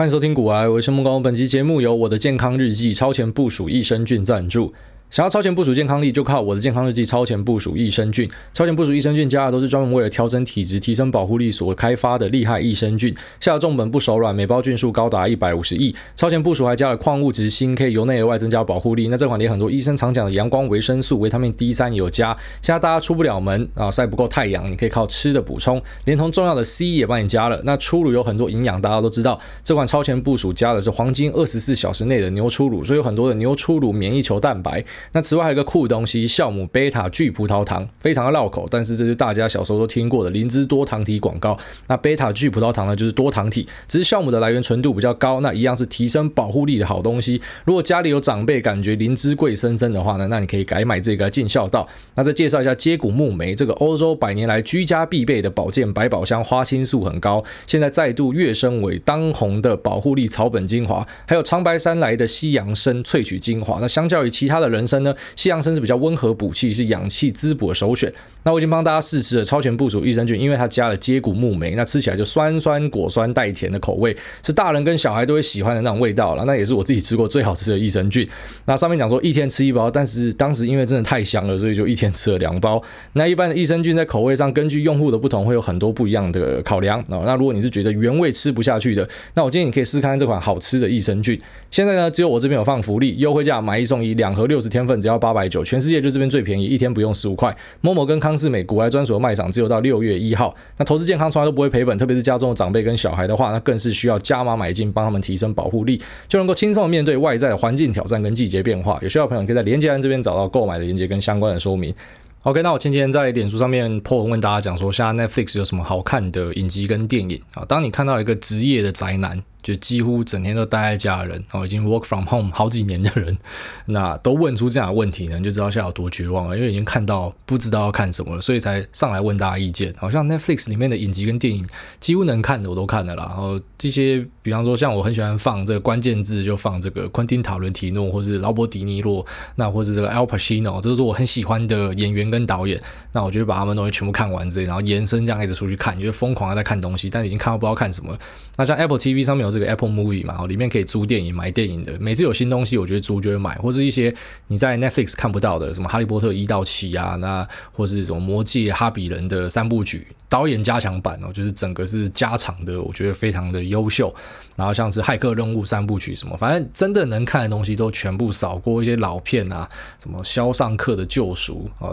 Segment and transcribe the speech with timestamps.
[0.00, 1.22] 欢迎收听古癌，我是木工。
[1.22, 4.72] 本期节目由我的健康日记超前部署益生菌赞助。
[5.10, 8.30] 想要超前部署健康力，就靠我的健康日记超前部署益生菌。
[8.52, 15.92] 超前部署益生菌加的都是专门为了调整体质、提升保护力所开发的厉害益生菌，下的重本不手软，每包菌数高达一百五十亿。
[16.14, 19.08] 超前部署还加了矿物质锌，可以由内而外增加保护力。
[19.08, 22.36] 那这款连很多医生常讲的阳光维生素、维他命 D 三也有加。
[22.62, 27.60] 现在大家出不了门啊，晒不够太阳，你可以靠吃的补充，连同重要的 C 也帮你加了。
[27.64, 34.84] 那初乳有很多营养，大家都知道，这款超前部署加的是黄金二十四小时内的牛初乳，所以有很多的牛初乳免疫球蛋白。
[35.12, 41.58] 那此外还有个酷东西，酵母贝塔聚葡萄糖，非常的绕口，但是这是大家小时候都听过的灵芝多糖体广告。
[41.88, 47.40] 那贝塔聚葡萄糖呢，就是多糖体，只是酵母的来源纯度比较高，那一样是提升保护力的好东西。
[47.64, 51.88] 如果家里有长辈感觉灵芝贵森森的话呢，那你可以改买这个尽孝道。
[52.14, 61.06] 那再介绍一下接骨木莓，这个欧洲百年来居家必备的保健百宝箱，花青素很高，现在再度跃升为当红的保护力草本精华。
[61.26, 65.70] 还有长白山来的西洋参萃取精华，那相较于其他的人参呢，西洋参。
[65.70, 68.12] 是比较温和补气，是养气滋补的首选。
[68.42, 76.44] 那我已经帮大家试吃了超前部署益生菌，因为它加了接骨木莓，那吃起来就酸酸果酸带甜的口味，是大人跟小孩都会喜欢的那种味道了。
[76.44, 78.28] 那也是我自己吃过最好吃的益生菌。
[78.64, 82.82] 那上面讲说一天吃一包，但是当时因为真的太香了，所以就一天吃了两包。
[83.12, 87.04] 那一般的益生菌在口味上，根据用户的不同，会有很多不一样的考量。
[87.08, 91.40] 那如果你是觉得原味吃不下去的，那我建议你可以试看看这款好吃的益生菌。
[91.70, 95.62] 现在呢，只有我这边有放福利，优惠价买一送一，两盒六十天份只要八百九。
[95.62, 97.56] 全世界就这边最便宜，一天不用十五块。
[97.80, 100.54] 某某跟康是美国癌专属的卖场，只有到六月一号。
[100.76, 108.98] 那投资健康从来都不会赔本，特别是家中的长辈跟小孩的话，那更是需要加码买进，帮他们提升保护力，就能够轻松的面对外在的环境挑战跟季节变化。
[109.02, 111.94] 有需要的朋友可以在连接栏这边找到购买的链接跟相关的说明。
[112.42, 117.64] OK，那我前几天在脸书上面破文问大家讲说，现在 Netflix 有什么好看的影集跟电影啊？
[117.68, 119.42] 当你看到一个职业的宅男。
[119.62, 123.36] 就几乎整天都待在家的人，哦，已经 work from home 好几年的人，
[123.86, 126.56] 那都问出这样的问题呢，你就知道现在有多绝望了。
[126.56, 129.94] 因为已经看到不知道要看什么了，所以才上来问大家意见。
[129.98, 131.66] 好像 Netflix 里面的影集跟电影，
[132.00, 133.26] 几乎能看的我都看了啦。
[133.28, 139.24] 然后这些，比方说像我很喜欢放这个关键字，就放这个昆汀塔伦提诺，或是劳勃迪尼洛，
[139.56, 142.80] 那或是这个 Al Pacino，这都是我很喜欢的演员跟导演。
[143.12, 148.16] 那我就把他们东西全部看完之类，然后延伸这样一直出去看，就疯狂的在看东西，但已经看到不知道看什么。
[148.56, 149.49] 那像 Apple TV 上面有。
[149.50, 151.98] 这个 Apple Movie 嘛，里面可以租电影、买电影的。
[152.00, 154.14] 每次有新东西，我觉得租就会买，或是一些
[154.48, 164.14] 你在 Netflix 看不到的，什么《哈利波特》一到七啊，那或是什么《魔戒》、《哈比人》的三部曲导演加强版哦，就是整个是加长的，我觉得非常的优秀。
[164.56, 168.80] 然后像是《骇客任务》三部曲什么，反正真的能看的东西都全部扫过。
[168.80, 169.68] 一些老片啊，
[169.98, 171.92] 什么《肖申克的救赎》啊。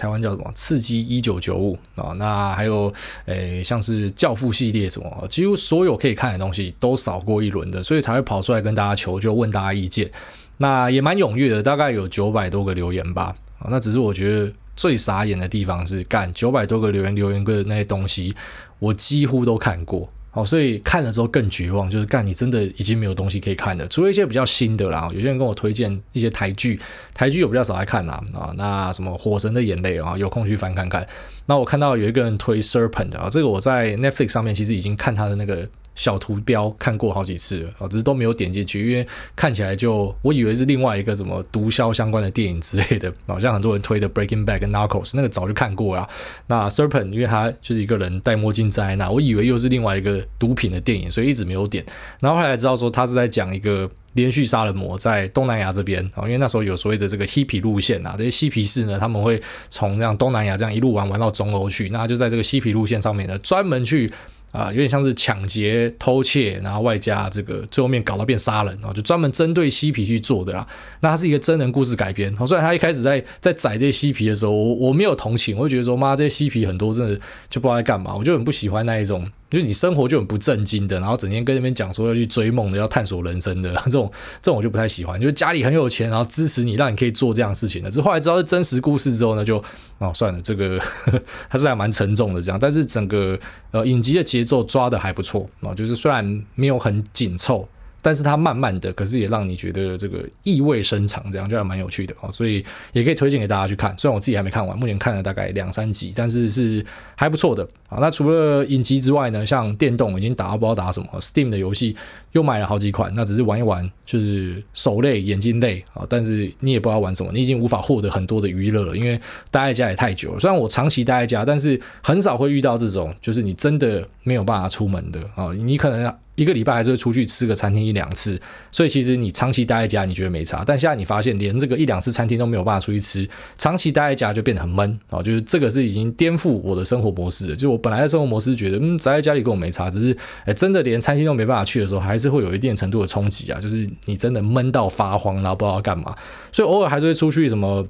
[0.00, 2.14] 台湾叫什么《刺激一九九五》啊？
[2.14, 2.90] 那还有
[3.26, 10.10] 诶、像是《教父》系列什么，几乎所有可以看的东西都扫过一轮的，所以才会跑出来跟大家求救，问大家意见。
[10.56, 13.36] 那也蛮踊跃的，大概有九百多个留言吧。
[13.58, 18.34] 啊，那只是我觉得最傻眼的地方是，干九百多个留言留言过的那些东西，
[18.78, 20.10] 我几乎都看过。
[20.30, 25.10] 好，所以看的时候更绝望，就是干你真的已经没有东西可以看了，除了一些比较新的啦。
[25.12, 26.80] 有些人跟我推荐一些台剧，
[27.12, 31.06] 台剧有比较少来看啦啊，那什么《火神的眼泪》啊，有空去翻看看。
[31.46, 35.68] 那我看到有一个人推《Serpent》啊，这个我在 Netflix 上面其实已经看他的那个。
[36.00, 39.06] 小图标看过好几次了啊，只是都没有点进去，因为
[39.36, 46.08] 看起来就我以为是另外一个什么毒枭相关的电影之类的，好像很多人推的《Breaking Bad》跟《Narcos》那个早就看过了。
[46.46, 51.84] 那《Serpent》因为他就是一个人戴墨镜在那，我以为又是另外一个毒品的电影，所以一直没有点。
[52.20, 64.10] 然后后来知道说他是在讲一个连续杀人魔在东南亚这边啊，因为那时候有所谓的这个嬉皮路线啊，这些嬉皮士呢他们会从这样东南亚这样一路玩玩到中欧去，那就在这个嬉皮路线上面呢专门去。
[64.52, 70.66] 啊，有点像是抢劫、偷窃，然后外加这个最后面搞到变杀人，然后就专门针对嬉皮去做的啦。
[71.00, 72.34] 那它是一个真人故事改编。
[72.46, 77.14] 虽然他一开始在在宰这些嬉皮的时候，我我没有同情，我就觉得说妈，这些嬉皮很多真的
[77.48, 79.30] 就不知道在干嘛，我就很不喜欢那一种。
[79.50, 84.10] 就是你生活就很不正经的，然后整天跟那边讲说要去追梦的，要探索人生的 这种，
[84.40, 85.20] 这种我就不太喜欢。
[85.20, 87.90] 就是家里很有钱，然后支持你，让你可以做这样事情的。
[87.90, 89.62] 这后来知道是真实故事之后呢，就
[89.98, 92.58] 哦算了，这个呵呵 还是还蛮沉重的这样。
[92.58, 93.38] 但是整个
[93.72, 97.68] 呃影集的节奏抓的还不错啊，就是虽然没有很紧凑。
[98.02, 103.94] 但是它慢慢的，可是也让你觉得这个意味深长，这样就还蛮有趣的哦，所以也可以推荐给大家去看。
[103.98, 107.98] 虽然我自己还没看完，目前看了大概两三集，但是是还不错的啊。
[108.00, 111.96] 那除了影集之外呢，像电动已经打不知道打什么，Steam 的游戏
[112.32, 116.06] 又买了好几款，那只是玩一玩，就是手累、眼睛累啊。
[116.08, 119.20] 但是你也不知道玩什么，你已经无法获得很多的娱乐了，因为
[119.50, 120.40] 待在家也太久了。
[120.40, 125.52] 虽然我长期待在家，但是很少会遇到这种，就是你真的没有办法出门的啊。
[125.52, 126.14] 你可能。
[126.40, 128.40] 一个礼拜还是会出去吃个餐厅一两次，
[128.70, 130.64] 所以其实你长期待在家，你觉得没差。
[130.66, 133.28] 但现在你发现连这个一两次餐厅都没有办法出去吃，
[133.58, 135.22] 长期待在家就变得很闷啊！
[135.22, 137.54] 就是这个是已经颠覆我的生活模式。
[137.54, 140.16] 就我本来的生活模式觉得，嗯，宅在家里跟我没差，只是
[140.46, 143.60] 哎，真的连餐厅都没办法去的时候，还是会有一定程度的冲击啊！
[143.60, 146.16] 就是你真的闷到发慌，然后不知道干嘛，
[146.50, 147.86] 所以偶尔还是会出去什么。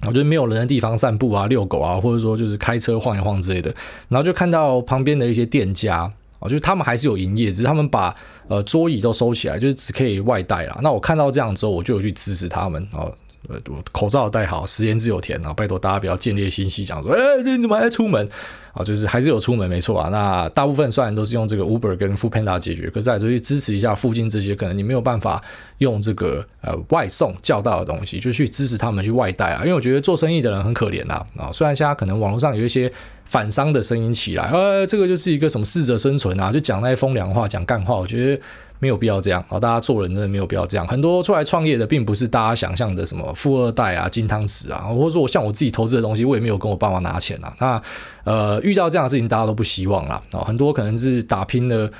[0.00, 3.74] 我觉得没有人的地方散步啊、遛狗啊，或者说就是开车晃一晃之类的，
[4.10, 8.14] 然后就看到旁边的一些店家啊，就是他们还是有营业，只是他们把
[8.48, 10.78] 呃桌椅都收起来，就是只可以外带啦。
[10.82, 13.08] 那我看到这样之后，我就有去支持他们啊，
[13.48, 13.60] 呃，
[13.92, 18.28] 口罩戴好，食言自有甜啊，拜托大家不要见猎心喜，讲说，哎，你怎么还出门？
[18.72, 20.08] 啊，就是还是有出门没错啊。
[20.08, 25.40] 那大部分虽然都是用这个 Uber 跟 Foodpanda 解决，可是还是去支持一下附近这些可能你没有办法
[25.78, 29.60] 用这个呃外送叫到的东西，就去支持他们去外带啊。
[29.60, 31.52] 因为我觉得做生意的人很可怜呐啊。
[31.52, 32.92] 虽然现在可能网络上有一些
[33.34, 38.40] 反商的声音起来，呃，这个就是一个什么适者生存啊，就讲那些风凉话，讲干话，我觉得。
[38.80, 39.58] 没有必要这样啊！
[39.58, 40.86] 大家做人真的没有必要这样。
[40.86, 47.54] 很多出来创业的，并不是大家想象的什么富二代啊、金汤匙啊，或者说我像我自己投资的东西，我也没有跟我爸妈拿钱啊。
[47.58, 47.82] 那
[48.24, 50.20] 呃，遇到这样的事情，大家都不希望啦。
[50.32, 50.44] 啊。
[50.44, 51.90] 很多可能是打拼的。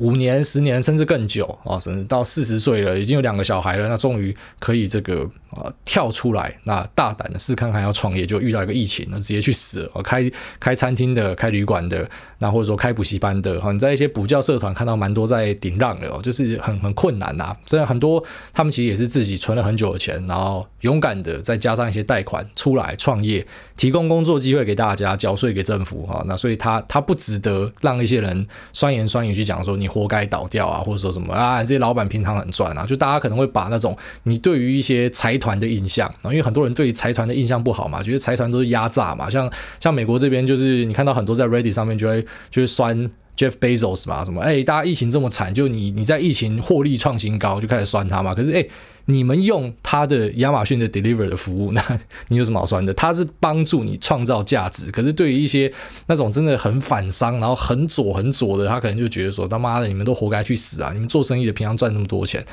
[0.00, 10.02] 五年、十年，甚至更久啊，甚至到四十岁了，已经有两个小孩了，那终于可以这个啊跳出来，那大胆的试看看要创业，就遇到一个疫情，那直接去死了。
[10.02, 12.08] 开开餐厅的、开旅馆的，
[12.38, 17.54] 那或者说开补习班的，哈你在一些补教社团看到蛮多在顶让的哦，就是很很困难呐。
[17.66, 18.22] 所以很多
[18.52, 23.46] 他们其实也是自己存了很久的钱，然后勇敢的再加上一些贷款出来创业，
[23.80, 26.22] 提供工作机会给大家，缴税给政府啊。
[26.26, 39.50] 那所以他他不值得让一些人酸言酸语去讲说你活该倒掉啊，或者说什么啊，这些老板平常很赚啊，就大家可能会把那种你对于一些财团的印象啊，因为很多人对于财团的印象不好嘛，觉得财团都是压榨嘛，像
[39.80, 48.66] 像美国这边就是你看到很多在 Reddit 上面就会就会酸 Jeff Bezos 嘛，什么哎，大家疫情这么惨，就你你在疫情获利创新高，就开始酸他嘛，可是哎。
[49.10, 52.94] 你们用他的亚马逊的 Deliver 的服务， 那你有什么好酸的？
[52.94, 55.72] 他是帮助你创造价值，可是对于一些
[56.06, 60.90] 那种真的很反商，然后很左很左的，他可能就觉得说他妈的，你们都活该去死啊！
[60.92, 62.44] 你们做生意的平常赚那么多钱。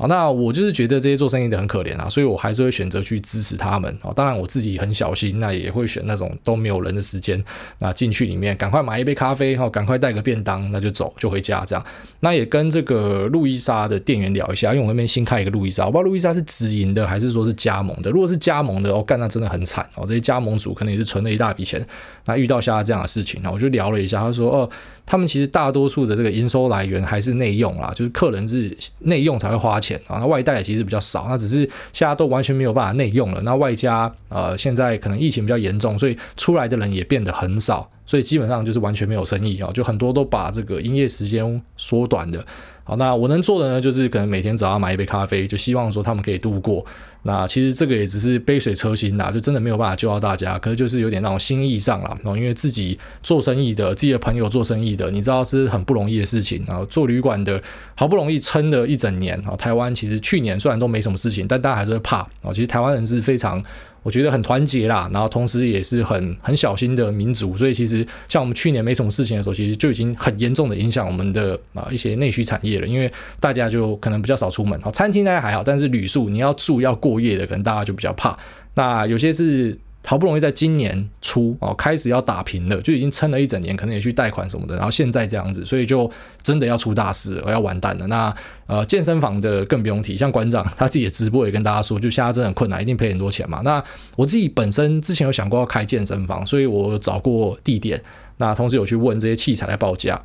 [0.00, 3.94] 好，那我就是觉得这些做生意的很可怜啊，所以我还是会选择去支持他们。
[4.00, 7.44] 啊，当然我自己很小心，那也会选那种都没有人的时间，
[7.80, 11.84] 那进去里面赶快买一杯咖啡，哈，赶快带个便当，那就走就回家这样。
[12.20, 18.10] 那也跟这个路易莎的店员聊一下，因为我那边新开一个路易莎，我不知道路易莎是直营的还是说是加盟的。
[18.10, 21.86] 如果是加盟的，哦，干那真的很惨哦，这些加盟主可能也是存了一大笔钱，
[22.24, 24.70] 那遇到现在这样的事情，那我就聊了一下，他说哦。
[25.10, 42.46] 他们其实大多数的这个营收来源还是内用啦，就是客人是内用才会花钱啊，那外带其实比较少，那只是现在都完全没有办法内用了，那外加呃现在可能疫情比较严重，所以出来的人也变得很少，所以基本上就是完全没有生意啊，就很多都把这个营业时间缩短的。
[42.84, 46.84] 好，那我能做的呢，就是可能每天早上买一杯咖啡，就希望说他们可以度过。
[47.22, 50.58] 那其实这个也只是杯水车薪啦，就真的没有办法救到大家。
[50.58, 56.64] 可是就是有点那种心意上啦，因为自己做生意的，自己的朋友做生意的，你知道是很不容易的事情。
[56.66, 57.62] 然后做旅馆的，
[57.94, 59.54] 好不容易撑了一整年啊。
[59.54, 62.50] 台湾其实去年虽然都没什么事情，但大家还是会怕啊。
[62.52, 63.62] 其实台湾人是非常。
[64.02, 78.38] 我觉得很团结啦，然后同时也是很很小心的民族，所以其实像我们去年没什么事情的时候，其实就已经很严重的影响我们的啊一些内需产业了，因为大家就可能比较少出门，好，餐厅大家还好，但是旅宿你要住要过夜的，可能大家就比较怕，
[78.74, 79.76] 那有些是。
[80.06, 86.10] 好不容易在今年初哦开始要打平了，就已经撑了一整年，可能也去贷款什么的，然后现在这样子，所以就
[86.42, 88.06] 真的要出大事，我要完蛋了。
[88.06, 88.34] 那
[88.66, 93.60] 呃健身房的更不用提，像馆长他自己的直播也跟大家说，就现在真的很困难，一定赔很多钱嘛。
[93.62, 93.82] 那
[94.16, 98.02] 我自己本身之前有想过要开健身房，所以我找过地点，
[98.38, 100.20] 那同时有去问这些器材的报价，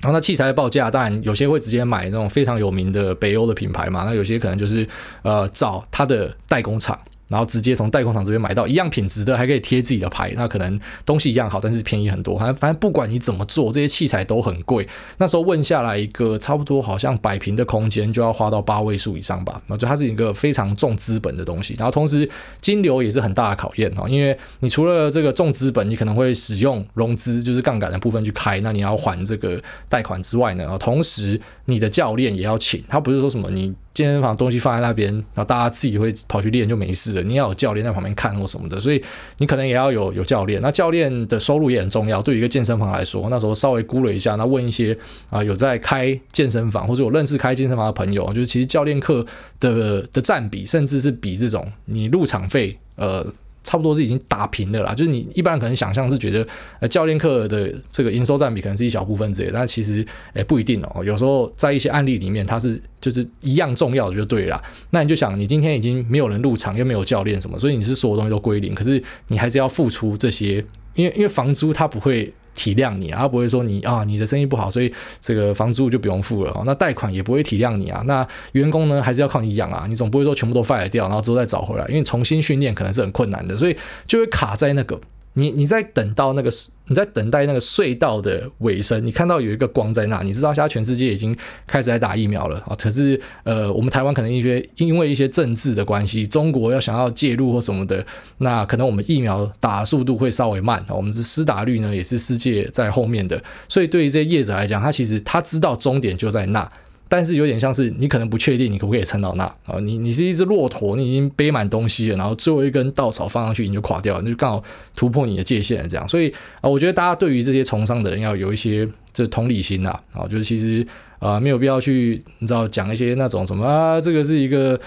[0.00, 4.86] 然后那器材的报价，当然有些会直接买那种非常有名的北欧的品牌嘛，那有些可能就是
[5.22, 6.98] 呃找他的代工厂。
[7.28, 12.38] 然后直接从代工厂这边买到一样品质的，还可以贴自己的牌，那可能东西一样好，但是便宜很多。
[12.38, 14.86] 反正反正不管你怎么做，这些器材都很贵。
[15.18, 19.60] 那时候问下来一个差不多好像百平的空间就要花到八位数以上吧。
[19.66, 22.28] 那就它是一个非常重资本的东西，然后同时
[22.60, 33.74] 金流也是很大的考验哈，因为你除了这个重资本，你可能会使用融资，就是杠杆的部分去开，那你要还这个贷款之外呢，同时你的教练也要请，他不是说什么你。
[33.96, 37.22] 健身房东西放在那边，然后大家自己会跑去练就没事了。
[37.22, 39.02] 你要有教练在旁边看或什么的，所以
[39.38, 40.60] 你可能也要有有教练。
[40.60, 42.20] 那教练的收入也很重要。
[42.20, 44.94] 对于一个健身房来说，那时候稍微估了一下，那问一些
[45.30, 49.24] 啊有在开健身房或者有认识开健身房的朋友，就是其实教练课
[49.58, 53.26] 的的占比，甚至是比这种你入场费呃。
[53.66, 54.94] 差不多是已经打平的啦。
[54.94, 56.46] 就是你一般可能想象是觉得，
[56.78, 61.04] 呃，教练课的这个营收占比可能是一小部分之类，但其实诶不一定哦。
[61.04, 64.62] 有时候在一些案例里面，它是就是一样重要的就对了。
[64.90, 70.64] 那你就想，你今天已经没有人入场，又没有教练什么，所以你是所有东西都归零，可是你还是要付出这些，
[70.96, 72.32] 因为因为房租他不会。
[72.58, 76.62] 体谅你啊，他不会说你啊，你的生意不好，所以这个房租就不用付了啊。
[76.64, 78.02] 那贷款也不会体谅你啊。
[78.06, 79.84] 那员工呢，还是要靠你养啊。
[79.86, 83.76] 你总不会说全部都 fire 掉，然后之后再找回来，因为重新训练可能是很困难的，所以
[84.06, 84.98] 就会卡在那个。
[85.34, 86.50] 你你在等到那个，
[86.88, 92.76] 你在等待那个隧道的尾声，你看到有一个光在那，你知道现在全世界已经开始在打疫苗了啊。
[92.80, 98.04] 可是呃，我们台湾可能因为因为一些政治的关系，中国要想要介入或什么的，
[98.38, 100.94] 那可能我们疫苗打速度会稍微慢啊。
[100.94, 106.70] 我们是施打率呢也是世界在后面的，所以对于这些业者来讲，他其实他知道终点就在那。
[107.08, 109.78] 但是有点像是你可能不确定你可不可以撑到那啊？
[109.80, 114.62] 你你是一只骆驼，你已经背满东西了，然后最后一根稻草放上去你就垮掉了，那就刚好
[114.94, 115.88] 突破你的界限。
[115.88, 120.86] 这样，所以啊，我觉得大家对于这些从商的人要有一些这同理心呐啊，就是其实
[121.18, 124.78] 啊没有必要去你知道讲一些那种什么啊，这个是一个。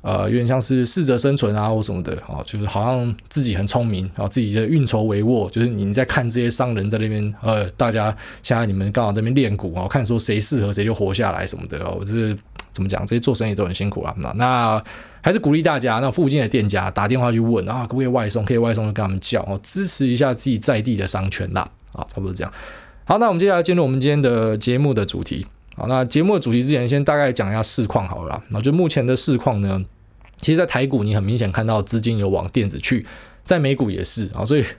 [0.00, 5.50] 呃，有点像是适者生存啊，或什么的啊，就是好像自己很聪明，然后自己的运筹帷幄。
[5.50, 11.96] 就是你在看这些商人在那边，呃，大家现在你们刚好在那边练股啊，看说谁适合谁就活下来什么的哦。
[11.98, 12.36] 我就是
[12.72, 14.14] 怎么讲，这些做生意都很辛苦啊。
[14.18, 14.82] 那那
[15.20, 18.44] 还是鼓励大家，那附近的店家打电话去问啊，可不可以外送？
[18.44, 21.68] 可以外送就跟他们叫哦，支持一下自己在地的商圈啦。
[21.92, 22.52] 啊，差不多这样。
[23.04, 25.46] 好，那我们接下来进入我们今天的节目的主题。
[25.78, 28.60] 好，那节目的主题之前，先大概讲一下市况好了那。
[28.60, 29.84] 就目前的市况呢，
[30.36, 33.06] 其实，在台股你很明显看到资金有往电子去，
[33.48, 34.64] 在美股也是啊，所以。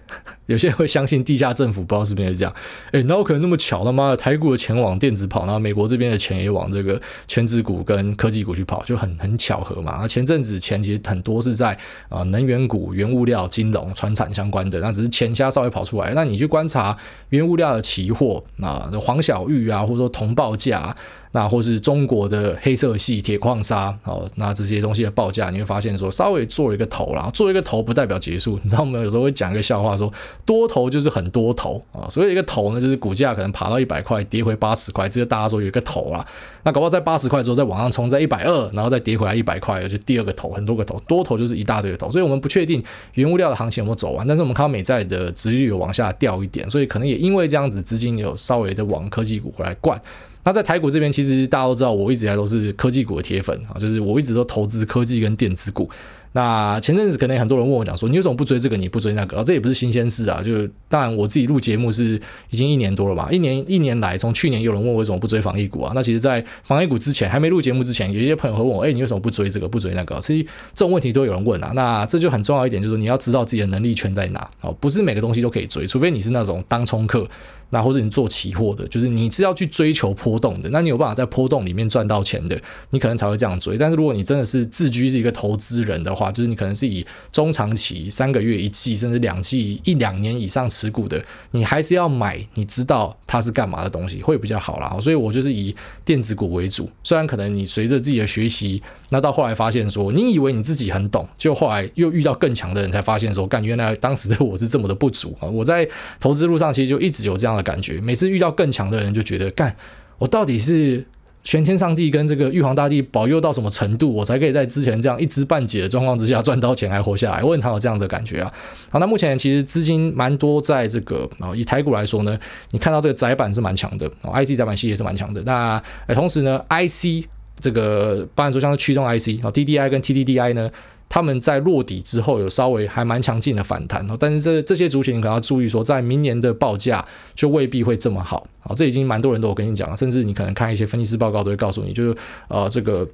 [0.50, 2.52] 有些人会相信地下政府，不知道是不是这样？
[2.92, 3.86] 诶，那有可能那么巧？
[3.86, 10.00] 他妈的，台股的钱往电子跑，然后美国这边的钱也往这个权值股跟科技股去跑，就很很巧合嘛。
[10.02, 11.78] 那前阵子钱其实很多是在
[12.10, 16.14] 啊能源股、原物料、金融、传产相关的，那只是钱虾稍微跑出来。
[16.16, 16.98] 那你去观察
[17.30, 20.96] 原物料的期货，那黄小玉啊，或者说铜报价，
[21.32, 28.60] 那或是中国的黑色系铁矿砂，哦，那这些东西的报价，你会发现说稍微做一个头，啦做一个头不代表结束。
[28.64, 30.12] 你知道我们有时候会讲一个笑话说。
[30.46, 36.26] 多头就是很多头啊，所以一个头呢，就是股价可能爬到一百块，跌回八十块，这个大家说有一个头啦。
[36.64, 42.10] 那搞不好在八十块之后再往上冲，在一百二，然后再跌回来一百块，就第二个头，很多个头，多头就是一大堆的头。
[42.10, 42.84] 所以我们不确定
[43.14, 50.02] 原物料的行情有没有走完，但是我们看到美债的殖利率有往下掉一点，所以可能也因为这样子，资金有稍微的往科技股回来灌。
[50.44, 55.90] 那在台股这边，其实大家都知道，我一直以来都是科技股的铁粉啊，就是我一直都投资科技跟电子股。
[56.32, 58.78] 那前阵子可能很多人问我讲说，你为什么不追这个？
[58.78, 59.44] 你不追那个？
[59.44, 60.40] 这也不是新鲜事啊。
[60.44, 65.92] 就是当然我自己录节目是已经一年多了嘛，一年一年来，从去年有人问我为什么不追防疫股啊？
[65.96, 69.68] 那其实，在防疫股之前还没录节目之前，有一些朋友会问我，哎，你为什么不追这个？
[69.68, 70.20] 不追那个？
[70.20, 70.44] 其实
[70.76, 71.72] 这种问题都有人问啊。
[71.74, 77.28] 那这就很重要一点，就是你要知道自己的能力圈在哪哦，不是每个东西都可以追，除非你是那种当冲客。
[77.72, 82.60] 那或者你做期货的，就是你是要去追求波动的，那你有办法在波动里面赚到钱的，
[82.90, 83.78] 你可能才会这样追。
[83.78, 94.98] 但是如果你真的是自居是一个投资人的话，就是你可能是以中长期三个月一季，甚至两季一两年以上持股的，你还是要买你知道它是干嘛的东西会比较好啦。
[95.02, 95.76] 所以我就是以
[96.10, 105.46] 电子股为主，虽然可能你随着自己的学习，那到后来发现说，你以为你自己很懂，就后来又遇到更强的人，才发现说，干，原来当时的我是这么的不足啊！
[105.54, 105.88] 我在
[106.20, 109.76] 投资路上其实就一直有这样的感觉，每次遇到更强的人，就觉得干，
[110.18, 111.06] 我到底是
[111.44, 117.44] 玄天上帝跟这个玉皇大帝保佑到什么程度，我才可以在之前这样一知半解的状况之下赚到钱还活下来？
[117.44, 118.54] 我很常有这样的感觉啊。
[118.92, 122.38] 好，那目前其实资金蛮多在这个啊，以台股来说呢，
[122.72, 125.42] 你看到这个窄板是蛮强的，IC 窄板系也是蛮强的。
[125.44, 125.82] 那
[126.14, 127.28] 同时呢，IC
[127.60, 130.70] 这个，包含说像是驱动 IC 啊，DDI 跟 TDDI 呢。
[131.10, 137.04] 他们在落底之后有稍微还蛮强劲的反弹哦，但是这这些族群可能要注意说，在明年的报价
[137.36, 142.16] 就未必会这么好啊，这已经蛮多人都有跟你讲了，甚至你可能看一些分析师报告都会告诉你，就是
[142.48, 143.06] 呃这个。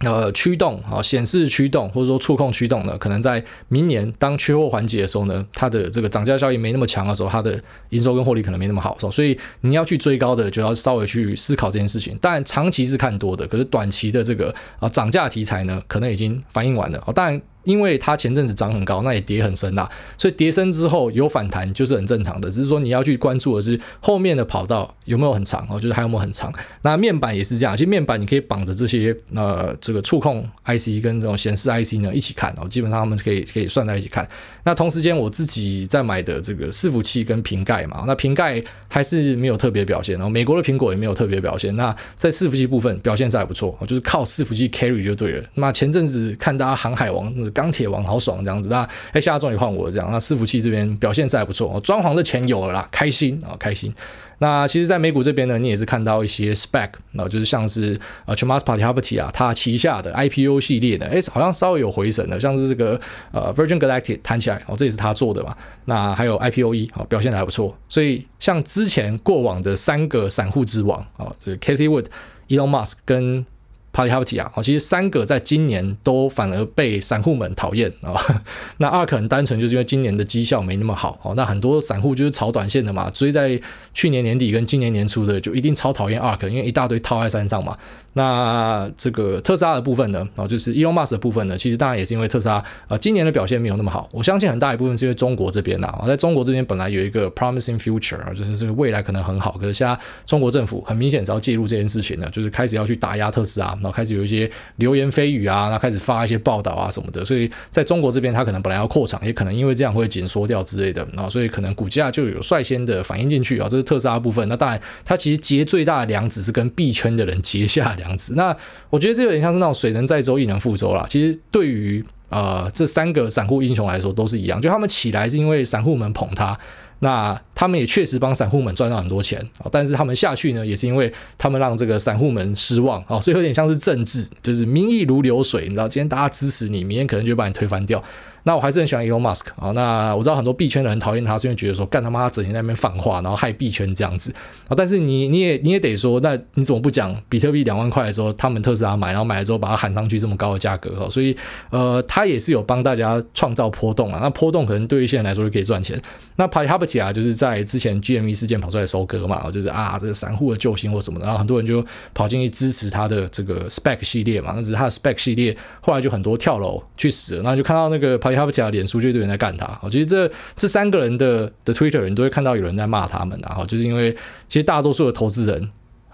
[0.00, 12.16] 呃，驱动啊，显示驱动或者说触控驱动呢，可能在明年当缺货环节的时候呢，它的这个涨价效应没那么强的时候，它的营收跟获利可能没那么好，所以你要去追高的，就要稍微去思考这件事情。
[12.18, 17.02] 当然，长期是看多的，可是短期的这个啊涨价题材呢，可能已经反映完了。
[17.06, 17.40] 哦，当然。
[17.68, 22.50] 因为它前阵子涨很高，那也跌很深啦，所以跌深之后有反弹就是很正常的。
[22.50, 26.50] 只是说你要去关注的是后面的跑道有没有很长哦，就是还有没有很长。
[26.80, 34.26] 那面板也是这样，其实面板你可以绑着这些呃这个触控 IC 跟这种显示 IC 呢一起看哦，基本上他们可以可以算在一起看。
[34.64, 41.74] 那同时间我自己在买的这个伺服器跟瓶盖嘛，那瓶盖还是没有特别表现，然后美国的苹果也没有特别表现。
[41.76, 45.44] 那在伺服器部分表现是还不错，就是靠伺服器 carry 就对了。
[45.54, 48.68] 那么前阵子看大家航海王那钢铁王好爽这样子。
[48.68, 50.08] 那哎，现在终于换我这样。
[50.12, 53.92] 那伺服器这边表现是还不错，装潢的钱有了啦，开心啊，开心。
[54.40, 63.00] 那其实，在美股这边呢，你也是看到一些 spec 那就是像是呃 Chamath Palihapitiya 啊，它旗下的 IPO 系列的，哎，好像稍微有回神的，像是这个
[63.32, 65.56] 呃 Virgin Galactic 弹起来哦，这也是他做的嘛。
[65.86, 67.76] 那还有 IPOE 啊，表现的还不错。
[67.88, 72.06] 所以像之前过往的三个散户之王啊，这个 Kathy Wood、
[72.46, 73.44] Elon Musk 跟
[73.92, 78.14] Party Hopti 啊，其实三个在今年都反而被散户们讨厌啊。
[78.78, 81.34] 那 ARK 很单纯就是因为今年的绩效没那么好哦。
[81.34, 83.60] 那很多散户就是炒短线的嘛，追在
[83.92, 87.76] 去年年底跟今年年初的就一定超讨厌 ARK，因为一大堆套在山上嘛。
[88.14, 94.08] 那这个特斯拉的部分呢，哦就是 Elon Musk 的部分呢，其实当然也是因为特斯拉呃今年的表现没有那么好。
[94.10, 114.48] 我相信很大一部分是因为中国这边呐，在中国这边本来有一个 promising future，啊就是这个未来可能很好，可是现在中国政府很明显是要介入这件事情呢，就是开始要去打压特斯拉，然后开始有一些流言蜚语啊，那开始发一些报道啊什么的，所以在中国这边它可能本来要扩厂，也可能因为这样会紧缩掉之类的，然后所以可能股价就有率先的反应进去啊，这是特斯拉部分。
[114.48, 118.56] 那当然，它其实结最大的梁子是跟币圈的人结下梁子，那。
[118.90, 121.04] 我觉得这有点像是那种水能载舟，亦能覆舟啦。
[121.10, 126.58] 其实对于呃这三个散户英雄来说都是一样，就他们起来是因为散户们捧他，
[127.00, 138.02] 那他们也确实帮散户们赚到很多钱，但是他们下去呢，也是因为他们让这个散户们失望啊，所以有点像是政治，就是民意如流水，你知道，今天大家支持你，明天可能就把你推翻掉。
[138.48, 139.72] 那我还是很喜欢 Elon Musk 啊。
[139.72, 144.32] 那我知道很多币圈的人讨厌他，是因为觉得说干他妈整天在那边放话，然后害币圈这样子
[144.68, 144.72] 啊。
[144.74, 151.10] 但是你你也你也得说，那你怎么不讲比特币两万块的时候，他们特斯拉买，然后买了之后把它喊上去这么高的价格哈？
[151.10, 151.36] 所以
[151.68, 154.18] 呃，他也是有帮大家创造波动啊。
[154.22, 156.00] 那波动可能对于一些人来说就可以赚钱。
[156.36, 164.54] 那 Palihapitiya 就是在之前 GME 事件跑出来收割嘛，就是啊这个散户的救星或什么的，然后很多人就跑进去支持他的这个 Spec 系列嘛。
[164.56, 169.08] 那只是他的 Spec 系列后来就很多跳楼去死了，那就看到那个 Pay Palihapitiya 脸书就。
[169.08, 174.12] 有人在干他，我觉得这这三个人的的 Twitter 人都会看到有人在骂他们，然后就是因为
[174.48, 175.68] 其实大多数的投资人，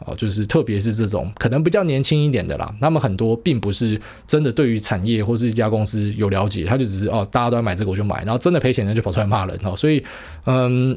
[0.07, 10.03] 哦，就是特别是这种可能比较年轻一点的啦，他们很多并不是真的对于产业或是一家公司有了解，他就只是哦，大家都在买这个我就买，然后真的赔钱的就跑出来骂人哦，所以
[10.47, 10.97] 嗯，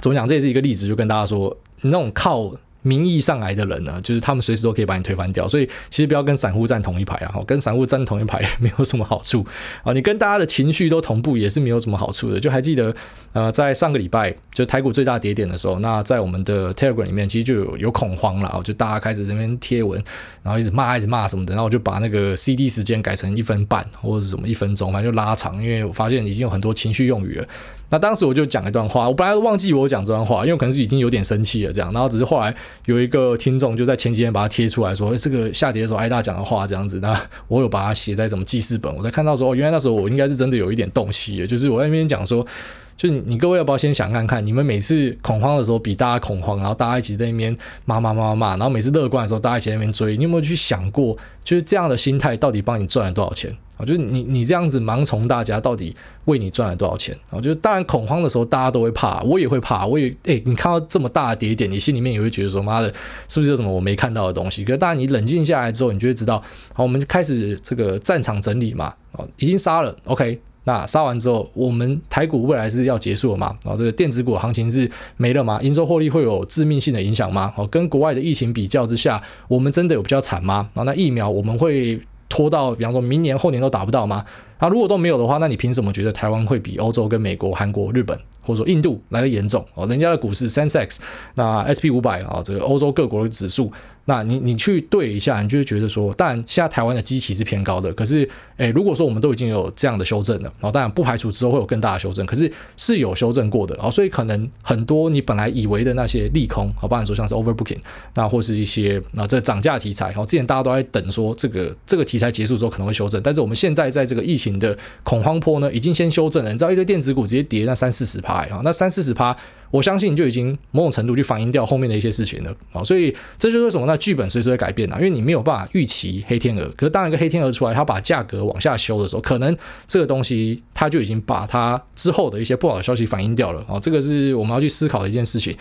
[0.00, 2.54] 怎么讲，这也是一个例子，就跟大家说，你那种靠。
[2.84, 9.44] 名义上来的人呢，就是他们随时都可以把你推翻掉，所以其实不要跟散户站同一排啊，跟散户站同一排 没有什么好处
[9.82, 12.38] 啊，你跟大家的情绪都同步也是没有什么好处的。
[12.38, 12.94] 就还记得，
[13.32, 20.02] 呃，在上个礼拜就台股最大跌点的时候，那在我们的 Telegram 里面其实就有有恐慌了，就大家开始这边贴文，
[20.42, 27.46] 然后一直骂，一直骂什么的，然后我就把那个 CD 时间改成一分半或者什么一分钟，反正就拉长，因为我发现已经有很多情绪用语了。
[27.90, 32.54] 那当时我就讲一段话，我本来忘记我讲这段话，因为可能是已经有点生气了这样，然后只是后来
[32.86, 37.18] 有一个听众就在前几天把它贴出来说，这个下跌的时候挨大讲的话这样子，那
[37.48, 42.46] 我有把它写在什么记事本，我才看到说，哦原来那时候我应该是真的有一点动气的，就是我在那边讲说。
[42.96, 53.84] 就你各位要不要先想看看，你们每次恐慌的时候比大家恐慌，然后大家一起在那边骂骂骂骂骂，然后每次乐观的时候大家一起在那边追，你有没有去想过，就是这样的心态到底帮你赚了多少钱啊？
[53.84, 55.94] 就是你你这样子盲从大家到底
[56.26, 57.40] 为你赚了多少钱啊？
[57.40, 62.88] 就是当然恐慌的时候大家都会怕，我也会怕，我也诶、你看到这么大的跌点，你心里面也会觉得说妈的，
[63.28, 64.64] 是不是有什么我没看到的东西？
[64.64, 66.40] 可是当然你冷静下来之后，你就会知道，
[66.72, 70.40] 好，我们就开始这个战场整理嘛，哦，已经杀了，OK。
[70.64, 73.56] 那杀完之后，我们台股未来是要结束了吗？
[73.62, 75.58] 然后这个电子股行情是没了吗？
[75.62, 77.52] 营收获利会有致命性的影响吗？
[77.56, 80.70] 哦，跟国外的疫情比较之下，我们真的有比较惨吗？
[80.74, 84.24] 啊，那疫苗我们会拖到，比方说明年后年都打不到吗？
[84.58, 89.62] 那如果都没有的话，那你凭什么觉得台湾会比欧洲跟美国、韩国、日本或者说印度来得严重？
[89.74, 90.96] 哦，人家的股市 Sensex，
[91.34, 93.70] 那 SP 五百啊，这个欧洲各国的指数。
[94.06, 107.78] 那你你去对一下，你就会觉得说，当然现在台湾的基期是偏高的，可是，诶，如果说我们都已经有这样的修正了，然后当然不排除之后会有更大的修正，可是是有修正过的啊，所以可能很多你本来以为的那些利空，好，包含说像是 overbooking，
[108.14, 119.34] 那或是一些那这涨价题材，然后，之前大家都在等说这个这个题材结束之后可能会修正，但是我们现在在这个疫情的恐慌波呢，已经先修正了，你知道一堆电子股直接跌那三四十趴啊，那三四十趴。
[119.70, 129.56] 我相信就已经某种程度去反映掉后面的一些事情了啊，所以这就是为什么那剧本随时会改变啊，因为你没有办法预期黑天鹅，可是当一个黑天鹅出来，它把价格往下修的时候，可能
[129.88, 135.56] 这个东西它就已经把它之后的一些不好的消息反映掉了啊，这个是我们要去思考的一件事情。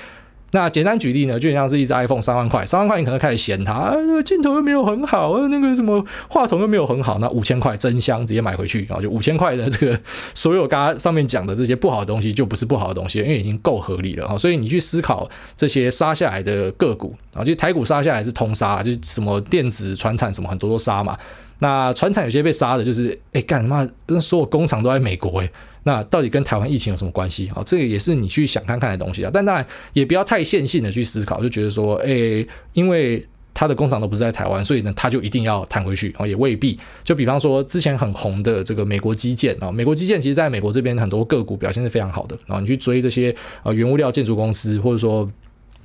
[0.54, 10.00] 那简单举例呢，就像是一只 iPhone 三万块，三万块你可能开始嫌它，啊，那个镜头又没有很好，啊，那个什么话筒又没有很好，那五千块真香，直接买回去，然后就五千块的这个
[10.36, 14.38] 所有刚刚上面讲的这些不好的东西就不是不好的东西，因为已经够合理了啊。
[14.38, 21.18] 所以你去思考这些杀下来的个股啊，就台股杀下来是通杀，就什么电子、船产什么很多都杀嘛。
[21.60, 25.50] 那船产有些被杀的，就是哎干他妈，那所有工厂都在美国哎。
[25.84, 27.62] 那到底跟台湾疫情有什么关系啊？
[27.66, 29.30] 这个也是你去想看看的东西啊。
[29.34, 36.26] 但当然也不要太线性的去思考，就觉得说，诶，因为他的工厂都不是在台湾，所以呢，他就一定要弹回去啊？
[36.26, 36.80] 也未必。
[37.04, 42.60] 就比方说之前很红的这个美国基建啊，美国基建其实在美国这边很多个股表现是非常好的啊。
[42.60, 45.30] 你去追这些呃原物料建筑公司，或者说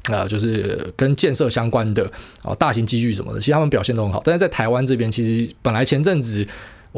[0.04, 2.10] 啊，就是跟建设相关的
[2.42, 4.22] 啊大型机具什么的，其实他们表现都很好。
[4.24, 6.46] 但是在台湾这边，其实本来前阵子。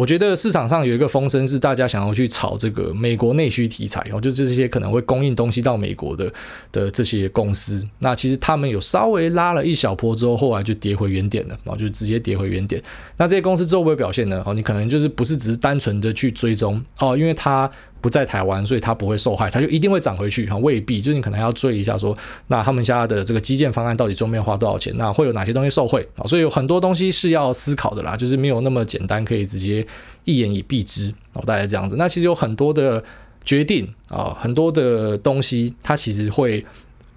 [0.00, 6.32] 我觉得市场上有一个风声是大家想要去炒这个美国内需题材，哦，就是这些可能会供应东西到美国的
[6.72, 12.82] 的这些公司，那其实他们有稍微拉了一小波之后，后来就跌回原点了，然后就直接跌回原点。
[13.18, 14.42] 那这些公司之后会表现呢？
[14.46, 17.70] 哦，你可能就是不是只是单纯的去追踪哦，因为它。
[18.00, 20.56] 不在台湾，所以它不会受害，它就一定会涨回去哈？
[20.58, 22.16] 未必，就是你可能要追一下说，
[22.48, 24.92] 那他们家的这个基建方案到底中面花多少钱？
[24.96, 26.26] 那会有哪些东西受惠啊？
[26.26, 29.86] 所以有很多东西是要思考的啦，就是没有那么简单可以直接
[30.24, 31.96] 一言以蔽之哦，大概这样子。
[31.96, 33.02] 那其实有很多的
[33.44, 36.64] 决定啊，很多的东西，它其实会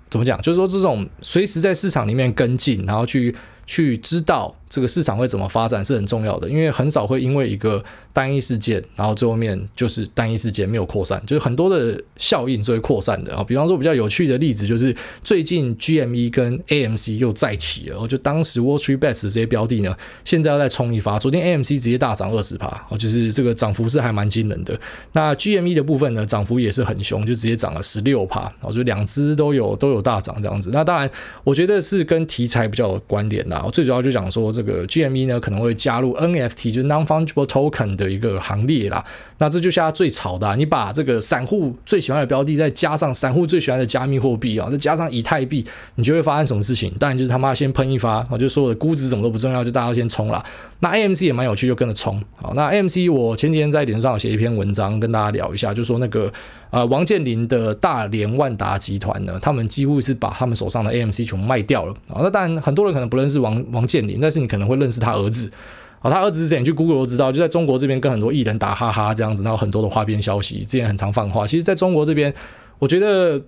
[0.09, 0.41] 怎么讲？
[0.41, 4.55] 就是说这种随时在市场里面跟进，然后去去知道。
[4.73, 13.43] 这个市场会怎么发展是很重要的，因为很少会因为一个单一事件，然后最后面就是单一事件没有扩散，就是很多的效应是会扩散的啊。
[13.43, 21.19] 比方说比较有趣的例子就是最近 GME 跟 AMC 又再起了，就当时 Wall Street Bets 这些标的呢，现在要再冲一发。
[21.19, 24.75] 昨天 AMC 直接大涨二十趴，哦，就是这个涨幅是还蛮惊人的。
[25.11, 30.71] 那 GME 的部分呢，涨幅也是很凶，就直接涨了十六趴，哦，就两只都有都有大涨这样子。
[30.73, 31.07] 那当然，
[31.43, 33.69] 我觉得是跟题材比较有关联的。
[33.71, 34.62] 最主要就讲说这。
[34.63, 39.03] 这个 GME 呢可能会加入 NFT，就是 Non-Fungible Token 的一个行列啦。
[39.39, 46.93] 那这就现在最炒的啊，你把这个散户最喜欢的标的，再加上散户最喜欢的加密货币啊，再加上以太币，你就会发生什么事情？
[46.97, 50.43] 当然就是他妈先喷一发，就说我的估值什么都不重要，就大家先冲了。
[50.79, 52.21] 那 AMC 也蛮有趣，就跟着冲。
[52.41, 56.31] 好，那 AMC 我前几天在脸书上写一篇文章，跟大家聊一下，就说那个
[56.73, 62.21] 呃王健林的大连万达集团呢，他们几乎是把他们手上的 AMC 全部卖掉了啊。
[62.23, 65.51] 那当然很多人可能不认识王王健林，但是你可能会认识他儿子。
[65.99, 71.45] 啊，他儿子之前去 Google 都知道，就在中国这边跟很多艺人打哈哈这样子，然后很多的花边消息，之前很常放话。
[71.45, 72.33] 其实在中国这边，
[72.79, 73.39] 我觉得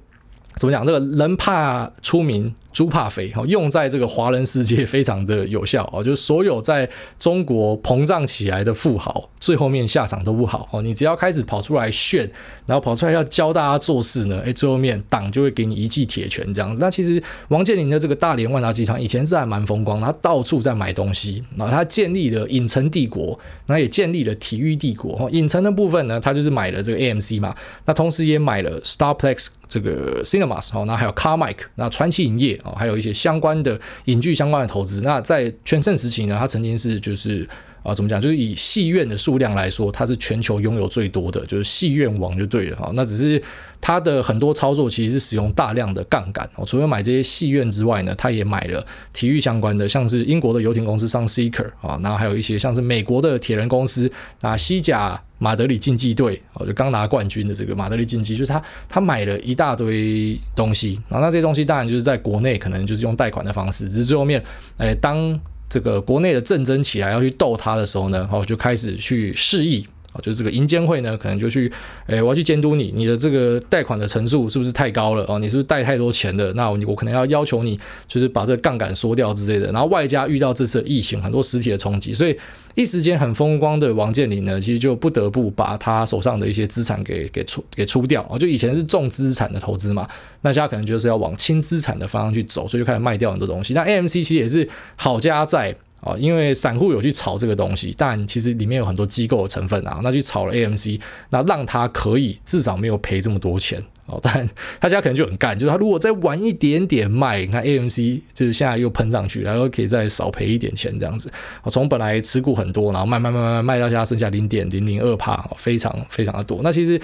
[0.54, 2.54] 怎么讲，这个人怕出名。
[2.76, 10.82] 猪怕肥，用在这个华人世界非常的有效哦，就是所有在中国膨胀起来的富豪，最后面下场都不好哦。
[10.82, 12.30] 你只要开始跑出来炫，
[12.66, 16.82] 然后跑出来要教大家做事呢，哎，最后面党就会给你一记铁拳这样子。
[16.82, 25.16] 那其实王健林的这个大连万达集团以前是还蛮风光，他到处在买东西，然后他建立了影城帝国，然后也建立了体育帝国。
[25.18, 32.60] 哦，影城的部分呢，他就是买了这个 AMC 嘛，那同时也买了 Starplex 这个 Cinemas 哦，那还有 Carmike，那传奇影业。
[32.65, 35.01] 哦还有一些相关的影剧相关的投资。
[35.01, 37.47] 那在全盛时期呢，他曾经是就是
[37.86, 38.19] 啊，怎么讲？
[38.19, 42.91] 就是以戏院的数量来说，它是全球拥有最多的，就是戏院王就对了哈。
[42.95, 43.41] 那只是
[43.80, 46.65] 它的很多操作其实是使用大量的杠杆哦。
[46.65, 55.21] 除了买这些戏院之外呢，它也买了体育相关的，像是英国的游艇公司 Sunseeker 啊，然后还有一些像是美国的铁人公司啊，西甲。
[55.38, 64.41] 马德里竞技队哦，就刚拿冠军的这个马德里竞技，就是他他买了一大堆东西，然后那这些东西当然就是在国内可能就是用贷款的方式，只是最后面，
[64.78, 65.38] 哎，当
[65.69, 69.88] 这个国内的政争起来要去斗他的时候呢，哦，就开始去示意。
[70.21, 71.71] 就是这个银监会呢，可能就去，
[72.08, 75.39] 诶，我要去监督你，你的这个贷款的层数是不是太高了哦？
[75.39, 76.54] 你是不是贷太多钱了？
[76.54, 79.71] 那我我可能要要求你，就是把这个杠杆缩掉之类的。
[79.71, 82.38] 然后外加遇到这次疫情，很多实体的冲击，所以
[82.75, 88.38] 一时间很风光的王健林呢，其实就不得不把他手上的一些资产给给出给出掉哦。
[88.38, 90.08] 就以前是重资产的投资嘛，
[90.41, 93.73] 那现在可能就是要往轻资产的方向去走，所以就开始卖掉很多东西。
[93.73, 95.75] 那 AMC 其实也是好家在。
[96.06, 104.20] 啊，因为散户有去炒这个东西，但其实里面有很多机构的成分啊，那去炒了 AMC，那让他可以至少没有赔这么多钱哦。
[104.22, 104.48] 但
[104.80, 111.28] 他家可能就很干，就是他如果再晚一点点卖，你看 AMC 就是现在又喷上去，然后可以再少赔一点钱这样子。
[111.70, 116.60] 从本来持股很多，然后慢慢慢慢卖到现在剩下零点零零二趴，非常非常的多。
[116.62, 117.02] 那其实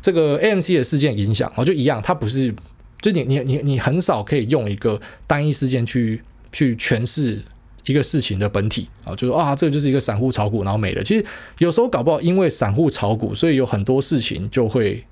[0.00, 2.54] 这个 AMC 的事件影响哦，就一样，它不是
[3.00, 7.42] 就你你你你很少可以用一个单一事件去去诠释。
[7.86, 11.02] 一个事情的本体啊，就是啊，这个就是一个散户炒股，然后没了。
[11.02, 11.24] 其实
[11.58, 15.04] 有时候搞不好，因为散户炒股，所以有很多事情就会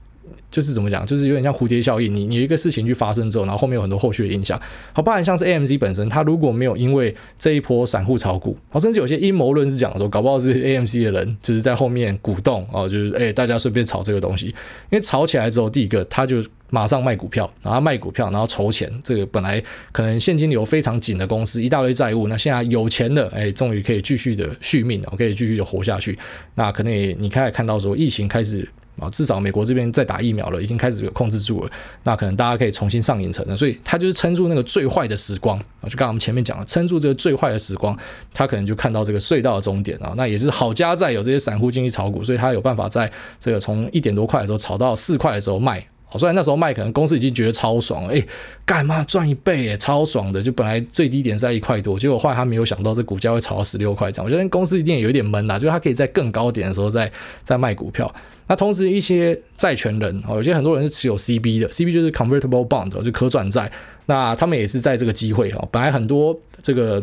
[0.51, 2.15] 就是怎么讲，就是有点像蝴蝶效应。
[2.15, 4.61] 你你一个事情去发生之后，然后后面有很多后续的影响。
[4.93, 14.47] 好，包含像是 AMC 本身，它如果没有因为这一波散户炒股，然后甚至有些阴谋论是讲说，搞不好是 AMC 的人就是在后面鼓动哦，就是哎、大家顺便炒这个东西。
[14.47, 14.55] 因
[14.91, 16.43] 为炒起来之后，第一个他就
[16.75, 18.91] 马上卖股票，然后卖股票，然后筹钱。
[19.05, 26.19] 这个本来可能现金流非常紧的公司，一大堆债务，那现在有钱的，哎，终于可以继续的续命了，可以继续的活下去。
[26.55, 28.67] 那可能也你开始看到说，疫情开始。
[29.01, 31.71] 啊，至少美国这边在打疫苗了，已经开始有控制住了。
[32.05, 37.97] 那可能大家可以重新上影城了，所以他就是撑住那个最坏的时光啊，就刚刚我们前面讲了，撑住这个最坏的时光，
[38.35, 40.13] 他可能就看到这个隧道的终点啊。
[40.15, 45.85] 那也是好家在有这些散户进去炒股，所以他有办法在这个从一点多块的时候炒到四块的时候卖。
[46.19, 48.25] 虽然那时候卖可能公司已经觉得超爽了，哎，
[48.65, 50.43] 干嘛赚一倍哎，超爽的！
[50.43, 54.25] 就本来最低点是在一块多，结果后来他没有想到这股价会炒到十六块这样。
[54.25, 57.11] 我觉得公司一定也有一点闷呐，就是他可以在更高点的时候再
[57.45, 58.13] 再卖股票。
[58.47, 63.71] 那同时一些债权人哦，有些很多人是持有 CB 的，CB 就是 convertible bond，就可转债。
[64.07, 67.03] 那他们也是在这个机会哈，本来很多这个。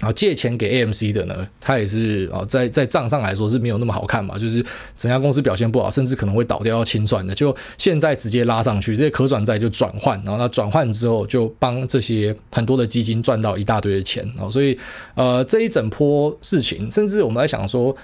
[0.00, 4.64] 啊，借钱给 AMC 的呢，他也是啊，在在账上来说是没有那么好看嘛，就是
[4.96, 7.34] 整家公司表现不好，甚至可能会倒掉要清算的。
[7.34, 14.78] 就现在直接拉上去，这些可转债就转换，然后它转换之后就帮这些很多的基金赚到一大堆的钱啊，所以
[15.14, 17.96] 呃这一整波事情，甚至我们在想说。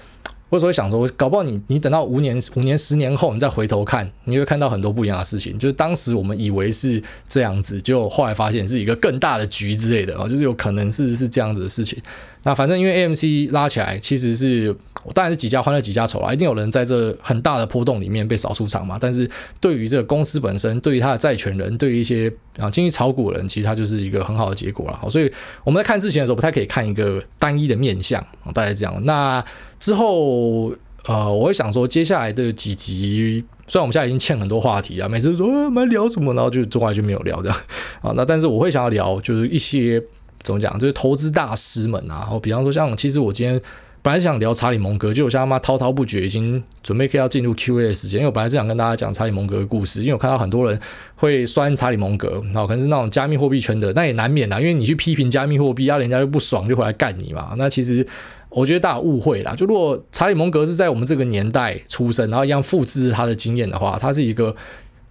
[0.49, 5.57] 或者说想说，搞不好你你等到五年、五年、十年后，你再回头看，你会看到很多不一样的事情。
[5.57, 12.01] 就是当时我们以为是这样子，就后来发现是一个更大的局之类的啊，就是有可能是是这样子的事情。
[12.43, 14.75] 那反正因为 AMC 拉起来，其实是
[15.13, 18.97] 当然是几家欢乐几家愁啦，一定有人在这很大的波动里面被扫出场嘛。
[18.99, 24.97] 但是对于这个公司本身，对于它的债权人，对于一些啊进去炒股人，其实它就是一个很好的结果了。
[25.01, 25.31] 好，所以
[25.63, 29.05] 我们在看事情的时候，不太可以看一个单一的面向，大概这样。
[29.05, 29.43] 那
[29.79, 30.73] 之后
[31.05, 37.57] 呃，我会想说，接下来的几集，虽然我们现在已经欠很多话题啊，每次说我们、聊什么，然后就后来就没有聊这样
[38.01, 38.11] 啊。
[38.15, 40.01] 那但是我会想要聊，就是一些。
[40.43, 40.77] 怎么讲？
[40.77, 43.59] 就是投资大师们啊，然后比方说像，其实我今天
[44.05, 48.19] 本来想聊查理蒙格，就我现在他妈滔滔不绝，已经准备可以要进入 Q&A 的时间。
[48.19, 50.79] 因为我本来是想跟大家讲查理蒙格的故事，因为我看到很多人
[51.15, 57.55] 会酸查理蒙格，然后可能是那种加密货币圈的，那也难免啦，因为你去批评加密货币，啊，人家就不爽，就回来干你嘛。
[57.57, 58.05] 那其实
[58.49, 64.55] 我觉得大家误会啦，就如果查理蒙格是在我们这个年代出生，然后一样复制他的经验的话，他是一个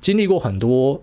[0.01, 1.03] 经历过很多。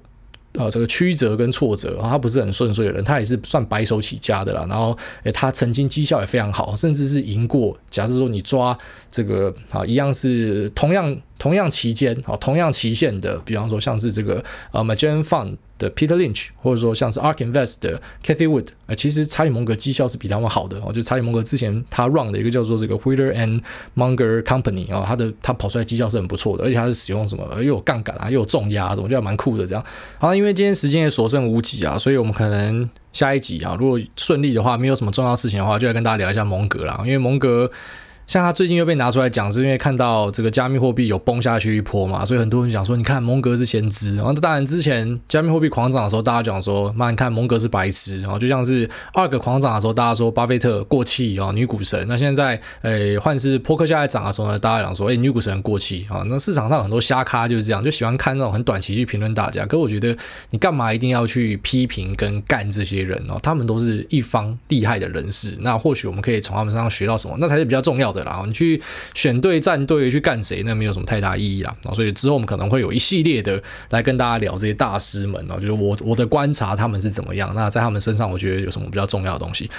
[0.53, 4.65] 呃，这个曲折跟挫折，他不是很顺遂的人，他也是算白手起家的啦。
[4.67, 7.77] 然后，诶，他曾经绩效也非常好，甚至是赢过。
[7.89, 8.77] 假设说你抓
[9.09, 15.57] 这个啊，一样是同样同样期间啊，同样期限的，比方说像是这个呃 m a g e n Fund。
[15.81, 20.79] 的 Peter Lynch，或者说像是 Ark Invest 的 Cathy Wood，呃，其实查理蒙格绩效是比他们好的。
[20.81, 23.59] 我觉得查理蒙格之前他 run 的一个叫做这个 Wheeler and
[23.95, 29.65] Munger Company 啊，他的他跑出来绩效是很不错的，而且他是使用什么又有杠杆啊，又有重压，我觉得蛮酷的。
[29.65, 29.83] 这样
[30.19, 37.71] 好，因为今天时间也所剩无几啊，所以我们可能下一集啊，如果顺利的话，没有什么重要事情的话，就来跟大家聊一下蒙格啦，因为蒙格。
[38.31, 44.15] 像他最近又被拿出来讲，是因为看到这个加密货币有崩下去一波嘛，所以很多人讲说，你看蒙格是先知。
[44.15, 48.21] 然后当然之前加密货币狂涨的时候，大家讲说，妈，你看蒙格是白痴。
[48.21, 52.05] 然后就像是二个狂涨的时候，大家说巴菲特过气啊，女股神。
[52.07, 56.23] 那现在诶换是波克下来涨的时候呢，大家讲说，诶女股神过气啊。
[56.29, 59.65] 那市场上很多瞎咖就是这样，就喜欢看那种很短期去评论大家。
[59.65, 60.15] 可我觉得
[60.51, 63.37] 你干嘛一定要去批评跟干这些人哦？
[63.43, 68.20] 他们都是一方厉害的人士，那或许我们可以从他们身上学到什么，那才是比较重要的。
[68.23, 68.81] 然后你去
[69.13, 71.75] 选对战队去干谁，那没有什么太大意义啦。
[71.93, 77.51] 所以之后我们可能会有一系列的来跟大家聊这些大师们啊，就是我我的观察他们是怎么样。
[77.55, 79.69] 那在他们身上，我觉得有什么比较重要的东西。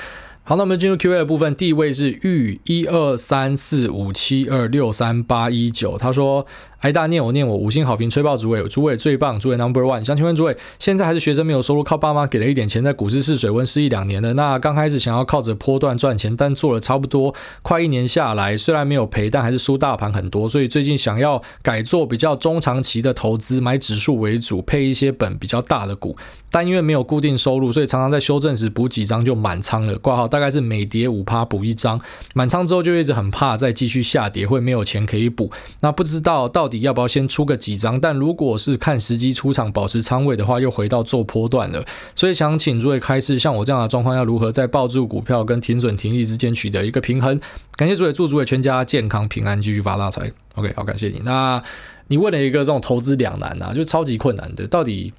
[0.45, 1.55] 好，那我们进入 Q&A 的部分。
[1.55, 6.47] 第一位是玉一二三四五七二六三八一九，他说。
[6.83, 10.05] 挨大家念我念我五星好评吹爆主委，主委最棒，主委 number one。
[10.05, 14.35] 想请问主委，现在还是学生没有收入，靠爸妈给了一点钱，在股市试水温试一两年了。
[14.35, 20.49] 那刚开始想要靠着波段赚钱，但做了差不多快一年下来，虽然没有赔，但还是输大盘很多。
[20.49, 26.17] 所以最近想要改做比较中长期的投资，买指数为主，配一些本比较大的股。
[26.51, 29.97] 但因为没有固定收入，所以常常在修正时补几张就满仓了。
[29.97, 31.99] 挂号大概是每跌五趴补一张，
[32.35, 35.51] 满仓之后就一直很怕再继续下跌会没有钱可以补。
[35.81, 36.81] 那不知道到底。
[36.81, 38.01] 要不要先出个几张？
[38.01, 41.85] 但如果是看时机出场保持仓位的话，又回到做波段了。
[42.17, 47.39] 所以想请诸位开示，像我这样的状况要如何在抱住股票跟停损停利之间取得一个平衡？
[47.77, 50.33] 感谢诸位，祝诸位全家健康平安，继续发大财。
[50.55, 51.21] OK，好，感谢你。
[51.25, 51.63] 那
[52.09, 55.13] 你问了一个这种投资两难啊，就超级困难的，到底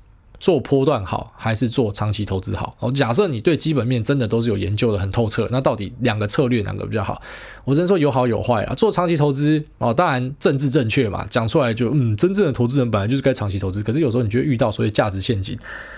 [0.44, 2.76] 做波段好还是做长期投资好？
[2.80, 7.22] 哦，假设你对基本面真的都是有研究的很透彻，那到底两个策略哪个比较好？
[7.64, 8.76] 我只能说有好有坏啊。
[8.76, 13.82] 做长期投资哦，当然政治正确嘛，讲出来就嗯，真正的投资人本来就是该长期投资。
[13.82, 15.58] 可是有时候你就会遇到所谓价值陷阱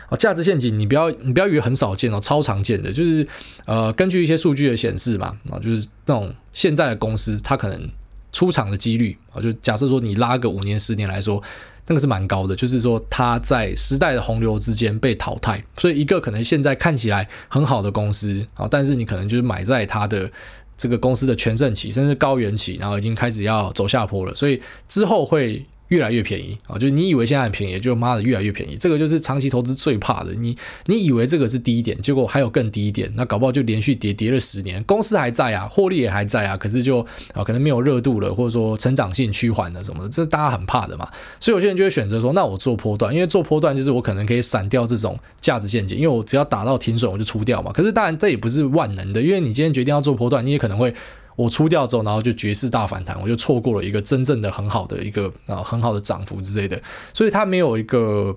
[0.10, 3.28] 啊，价值陷阱你不要你不要以为很少见哦，超常见的就是
[3.66, 7.90] 呃，根据一些数据的显示嘛，啊，就是那种现在的公司它可能
[8.32, 11.42] 出场的几率啊，就假设说你拉个五年十年来说。
[11.88, 20.30] 那个是蛮高的，就是说它在时代的洪流之间被淘汰，所以一个可能现在看起来很好的公司啊，但是你可能就是买在它的
[20.78, 25.66] 这个公司的全盛期，甚至高原期，然后已经开始要走下坡了，所以之后会。
[25.90, 26.78] 越来越便宜啊！
[26.78, 28.76] 就你以为现在很便宜，就妈的越来越便宜。
[28.76, 30.34] 这个就是长期投资最怕的。
[30.34, 37.00] 你你以为这个是低点，结果还有更低一点，那搞不好就连续跌跌了十年，公司还在啊，获利也还在啊，可是就
[37.34, 41.08] 啊可能没有热度了，或者说成长性趋缓了什么的，这是大家很怕的嘛。
[41.40, 47.72] 所以有些人就会选择说，那我做波段，因为做波段就是我可能可以闪掉这种价值陷阱，因为我只要打到停损我就出掉嘛。
[47.72, 50.94] 可是当然这也不是万能的，因为你今天决定要做波段，你也可能会。
[51.36, 56.82] 我出掉之后，然后就爵士大反弹，我就错过了一个真正的很好的一个啊很好的涨幅之类的，
[57.14, 58.36] 所以它没有一个。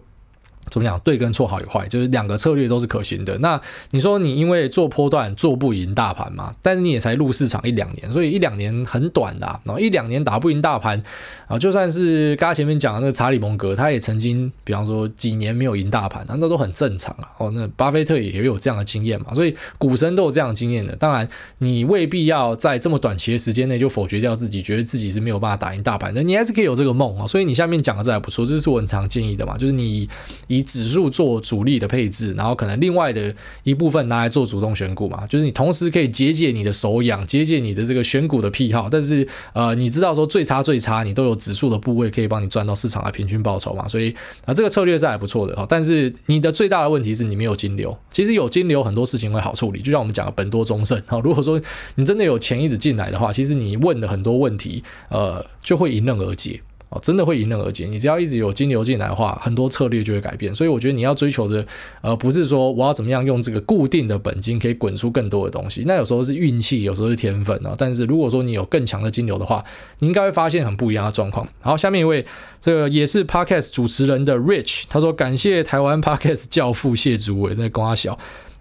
[0.70, 0.98] 怎么讲？
[1.00, 3.36] 对跟错好与坏，就是两个策略都是可行的。
[3.38, 6.54] 那你说你因为做波段做不赢大盘嘛？
[6.62, 9.60] 但是你也才入市场一两年，所以一两年很短的啊。
[9.64, 11.02] 然后一两年打不赢大盘
[11.46, 17.28] 啊，就算是刚才前面讲的那个查理蒙格，他也曾经，比方说几年没有赢大盘，那都很正常啊。
[17.38, 20.94] 哦，那巴菲特也有这样的经验嘛，所以股神都有这样的经验的。
[20.96, 27.26] 当然，你未必要在这么短期的时间内就否决掉自己，觉得自己是没有办法打赢大盘的，你还是可以有这个梦啊。
[27.26, 30.08] 所以你下面讲的这还不错，这是我很常建议的嘛，就是你
[30.48, 30.64] 以。
[30.68, 45.64] 指数做主力的配置，然后可能另外的一部分拿来做主动选股嘛，就是你同时可以解解你的手痒，解解你的这个选股的癖好，但是呃，你知道说最差最差，你都有指数的部位可以帮你赚到市场的平均报酬嘛，所以啊，这个策略是还不错的哈。
[45.66, 51.18] 但是你的最大的问题是你没有金流，其实有金流很多事情会好处理，就像我们讲的本多终胜哈。
[51.24, 51.58] 如果说
[51.94, 56.60] 你真的有钱一直进来的话，其实你问的很多问题，呃，就会迎刃而解。
[56.90, 57.86] 哦，真的会迎刃而解。
[57.86, 60.54] 你只要一直有金流进来的话，很多策略就会改变。
[60.54, 61.66] 所以我觉得你要追求的，
[62.00, 65.84] 呃，不是说我要怎么样用这个固定的本金可以滚出更多的东西。
[65.86, 67.74] 那有时候是运气，有时候是天分啊。
[67.76, 69.64] 但是如果说你有更强的金流的话，
[69.98, 71.46] 你应该会发现很不一样的状况。
[71.60, 72.24] 好，下面一位
[72.60, 78.18] 这个也是 Podcast 主持人的 Rich，他说感谢台湾 Podcast 教父谢祖伟在瓜小。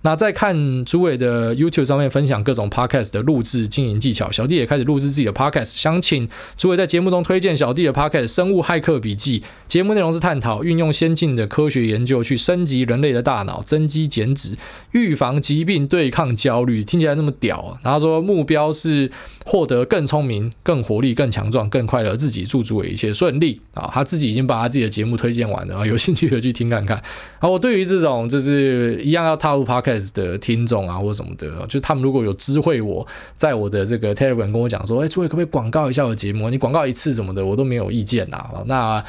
[0.07, 9.41] 那在看诸位的 YouTube 上面分享各种 Podcast 的录制经营技巧，小弟也开始录制自己的 Podcast，想请诸位在节目中推荐小弟的 Podcast《生物骇客笔记》。
[9.67, 14.57] 节目内容是探讨运用先进的科学研究去升级人类的大脑，增肌减脂，
[14.91, 17.77] 预防疾病，对抗焦虑，听起来那么屌啊！
[17.83, 19.11] 然后说目标是
[19.45, 23.89] 获得更聪明、更活力、更强壮、更快乐，自己祝诸位一切顺利啊！
[23.93, 26.95] 他自己已经把他自己的节目推荐完了啊，有兴趣的去听看看。
[27.39, 33.05] 啊，我对于这种就是一样要踏入 Podcast 的听众啊，或者什么的，就他们如果有知会我
[33.35, 36.49] 在我的这个 Telegram 跟我讲说，哎，诸位可不可以广告一下我的节目？
[36.49, 38.49] 你广告一次什么的，我都没有意见呐。
[38.65, 39.03] 那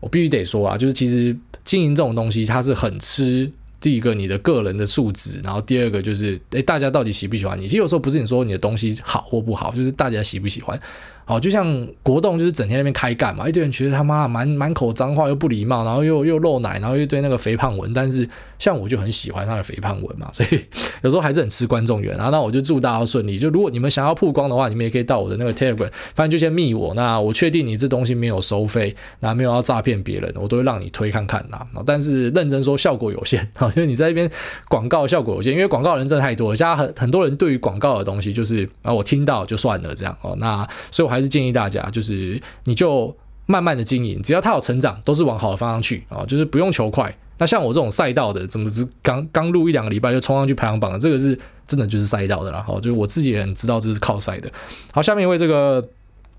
[0.00, 3.50] 我必须得说啊，就是其实经营这种东西，它是很吃
[3.82, 7.64] 第一个你的个人的素质，然后第二个就是，诶，大家到底喜不喜欢你？
[7.64, 10.80] 其实有时候不是你说你的东西好或不好，就是大家喜不喜欢。
[11.24, 20.60] 好，就像国栋就是整天那边开干嘛，一堆人觉得他妈满满口脏话又不礼貌，然后又又露奶，然后又对那个肥胖文，但是像我就很喜欢他的肥胖文嘛，所以
[21.02, 22.28] 有时候还是很吃观众缘啊。
[22.30, 23.38] 那我就祝大家顺利。
[23.38, 26.92] 就如果你们想要曝光的话，你们也可以到我的那个 Telegram，反正就先密我。
[26.94, 31.64] 那我确定你这东西没有收费，那没有要诈骗别人，我都会让你推看看呐。
[31.86, 34.30] 但是认真说效果有限，好， 就是你在那边
[34.68, 36.54] 广告效果有限，因为广告人真的太多。
[36.54, 40.36] 现在很很多人对于广告的东西就是啊，我听到就算了这样哦。
[40.38, 47.16] 那所以我还是建议大家，就是你就慢慢的经营，只要它有成长，都是往好的方向去啊，就是不用求快。
[47.38, 52.62] 那像我这种赛道的，怎么是刚刚录一两个礼拜就冲上去排行榜的，这个是真的就是赛道的啦。
[52.66, 54.50] 好，就是我自己也很知道这是靠赛的。
[54.92, 55.88] 好，下面一位这个。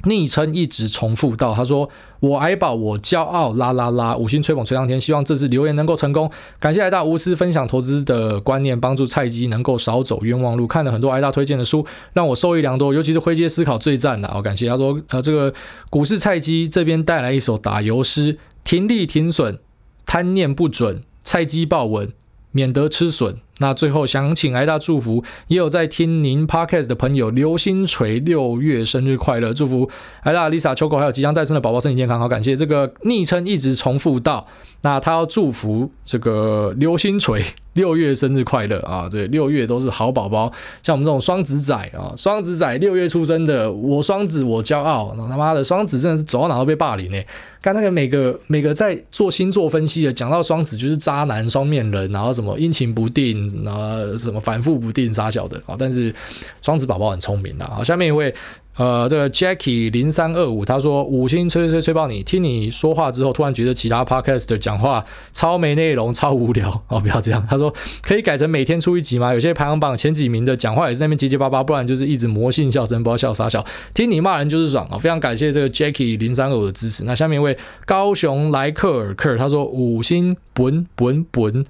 [0.04, 1.90] 昵称一直重复到，他说
[2.20, 4.16] ：“我矮宝，我骄傲，啦啦啦！
[4.16, 6.30] 五星吹捧吹上天，希望这次留言能够成功。
[6.60, 10.68] 感谢癌大无私分享投资的观念，帮助菜鸡能够少走冤枉路。
[10.68, 14.28] 看了很多癌大推荐的书，让我受益良多，尤其是灰阶思考最赞的。
[14.28, 15.54] 好，感谢他说，呃，这个
[15.90, 19.60] 股市菜鸡这边带来一首打油诗：停利停损，
[20.06, 22.12] 贪念不准，菜鸡抱稳。”
[22.56, 23.38] 免得吃损。
[23.60, 29.90] 那最后想请癌大祝福，也有在听您 podcast 的朋友刘星锤六月生日快乐，祝福
[30.22, 32.20] 艾大 Lisa 秋狗还有即将诞生的宝宝身体健康。
[32.20, 34.48] 好，感谢这个昵称一直重复到，
[34.82, 39.08] 那他要祝福这个刘星锤六月生日快乐啊！
[39.10, 40.52] 对，六月都是好宝宝，
[40.84, 45.14] 像我们这种双子仔啊，双子仔六月出生的，我双子我骄傲。
[45.18, 47.20] 那他妈的双子真的是走到哪都被霸凌呢、
[47.62, 55.76] 看那个每个每个在做星座分析的，讲到双子就是渣男、双面人，然后什么阴晴不定，然后什么反复不定，傻小的啊。
[55.78, 56.14] 但是
[56.62, 57.84] 双子宝宝很聪明的啊。
[57.84, 58.34] 下面一位。
[58.76, 67.46] 呃，这个 Jackie 零三二五他说五星吹吹吹吹爆你，听你说话之后，突然觉得其他 Podcast 讲话超没内容、超无聊哦，不要这样。
[67.48, 69.34] 他说可以改成每天出一集吗？
[69.34, 73.64] 有些排行榜前几名的讲话也是那边结结巴巴，不然就是一直魔性笑声，不知道笑啥笑。
[73.94, 74.98] 听你骂人就是爽啊、哦！
[74.98, 77.04] 非常感谢这个 Jackie 零三二五的支持。
[77.04, 77.56] 那下面一位
[77.86, 81.66] 高雄莱克尔克他说五星本本本。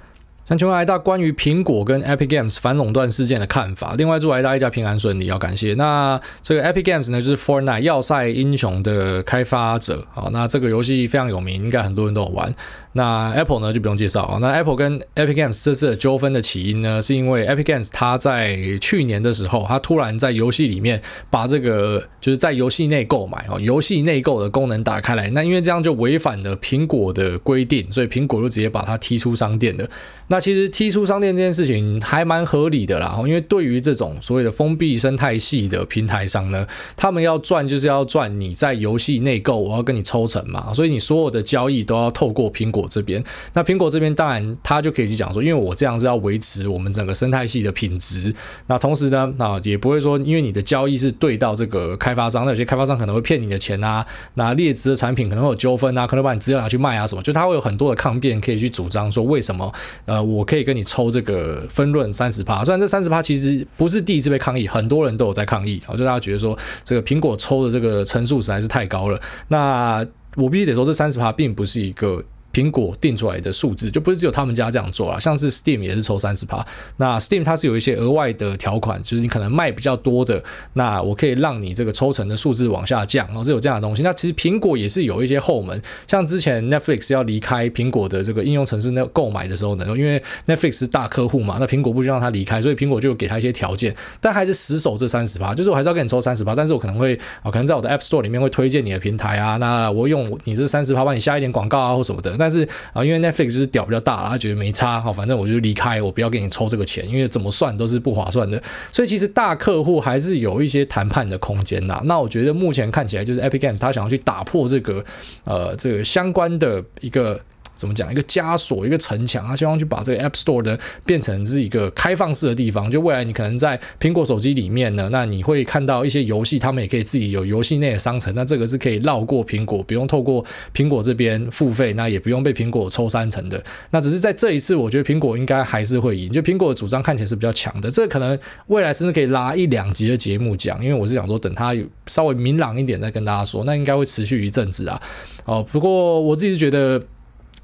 [0.45, 3.95] 想请问艾大关于苹果跟 Epic Games 反垄断事件的看法。
[3.97, 5.73] 另外祝艾大一家平安顺利，要感谢。
[5.75, 10.29] 那这个 Epic Games 呢，就是 Fortnite 要塞英雄的开发者好。
[10.33, 12.53] 那这个游戏非常有名，应该很多人都有玩。
[12.93, 14.37] 那 Apple 呢就不用介绍啊。
[14.39, 25.29] 那 Apple 跟 Epic Games 这次的纠纷的起因呢，是因为 Epic Games 它在去年的时候，它突然在游戏里面把这个就是在游戏内购买哦，游戏内购的功能打开来。
[25.31, 29.89] 那因为这样就违反了苹果的规定，所以苹果就直接把它踢出商店了。
[30.27, 42.82] 那其实踢出商店这件事情还蛮合理的啦，因为对于这种所谓的封闭生态系的平台商呢，他们要赚就是要赚你在游戏内购，我要跟你抽成嘛，所以你所有的交易都要透过苹果。
[42.83, 43.23] 我这边，
[43.53, 48.35] 那苹果这边当然他就可以去讲说，因为我这样是要维持我们整个生态系的品质。
[48.67, 59.71] 那同时呢，啊也不会说，因为你的交易是对到这个开发商，那有些开发商可能会骗你的钱啊，那劣质的产品可能会有纠纷啊，可能把你资料拿去卖啊什么，就他会有很多的抗辩可以去主张说，为什么
[60.05, 62.63] 呃我可以跟你抽这个分润三十趴？
[62.65, 69.19] 虽然这三十趴其实不是第一次被抗议，很多人都有在抗议啊，就大家觉得说这个苹果抽的这个成数实在是太高了。
[69.47, 70.05] 那
[70.35, 72.23] 我必须得说，这三十趴并不是一个。
[72.53, 76.65] 苹果定出来的数字就不是只有他们家这样做啦，像是 Steam 也是抽三十趴。
[76.97, 80.41] 那 Steam 它是有一些额外的条款，就是你可能卖比较多的，
[80.73, 84.03] 那我可以让你这个抽成的数字往下降，然后是有这样的东西。
[84.03, 108.61] 那其实苹果也是有一些后门，像之前 Netflix 要离开苹果的这个应用程式那购买的时候呢，因为 Netflix 是大客户嘛，那苹果不希望他离开，所以苹果就给他一些条件，但还是死守这三十趴，就是我还是要给你抽三十趴，但是我可能会啊，可能在我的 App Store 里面会推荐你的平台啊，那我用你这三十趴帮你下一点广告啊或什么的，但是啊，因为 Netflix 就是屌比较大，他觉得没差，好，反正我就离开，我不要给你抽这个钱，因为怎么算都是不划算的。
[108.91, 112.01] 所以其实大客户还是有一些谈判的空间呐。
[112.03, 115.05] 那我觉得目前看起来就是 Epic Games 他想要去打破这个
[115.45, 117.39] 呃这个相关的一个。
[117.75, 118.11] 怎么讲？
[118.11, 122.89] 一个枷锁，一个城墙，他希望去把这个 App Store 的变成是一个开放式的地方。
[122.89, 128.33] 就未来你可能在苹果手机里面呢，那你会看到一些游戏，他们也可以自己有游戏内的商城。
[128.35, 133.61] 那这个是可以绕过苹果，不用透过苹果这边付费，那也不用被苹果抽三成的。
[133.89, 136.31] 那只是在这一次，我觉得苹果应该还是会赢。
[136.31, 145.01] 就苹果的主张看起来是比较强的，这可能未来甚至可以拉一两集的节目讲，因为我是想说，等它有稍微明朗一点再跟大家说，那应该会持续一阵子啊。
[145.45, 147.03] 哦，不过我自己是觉得。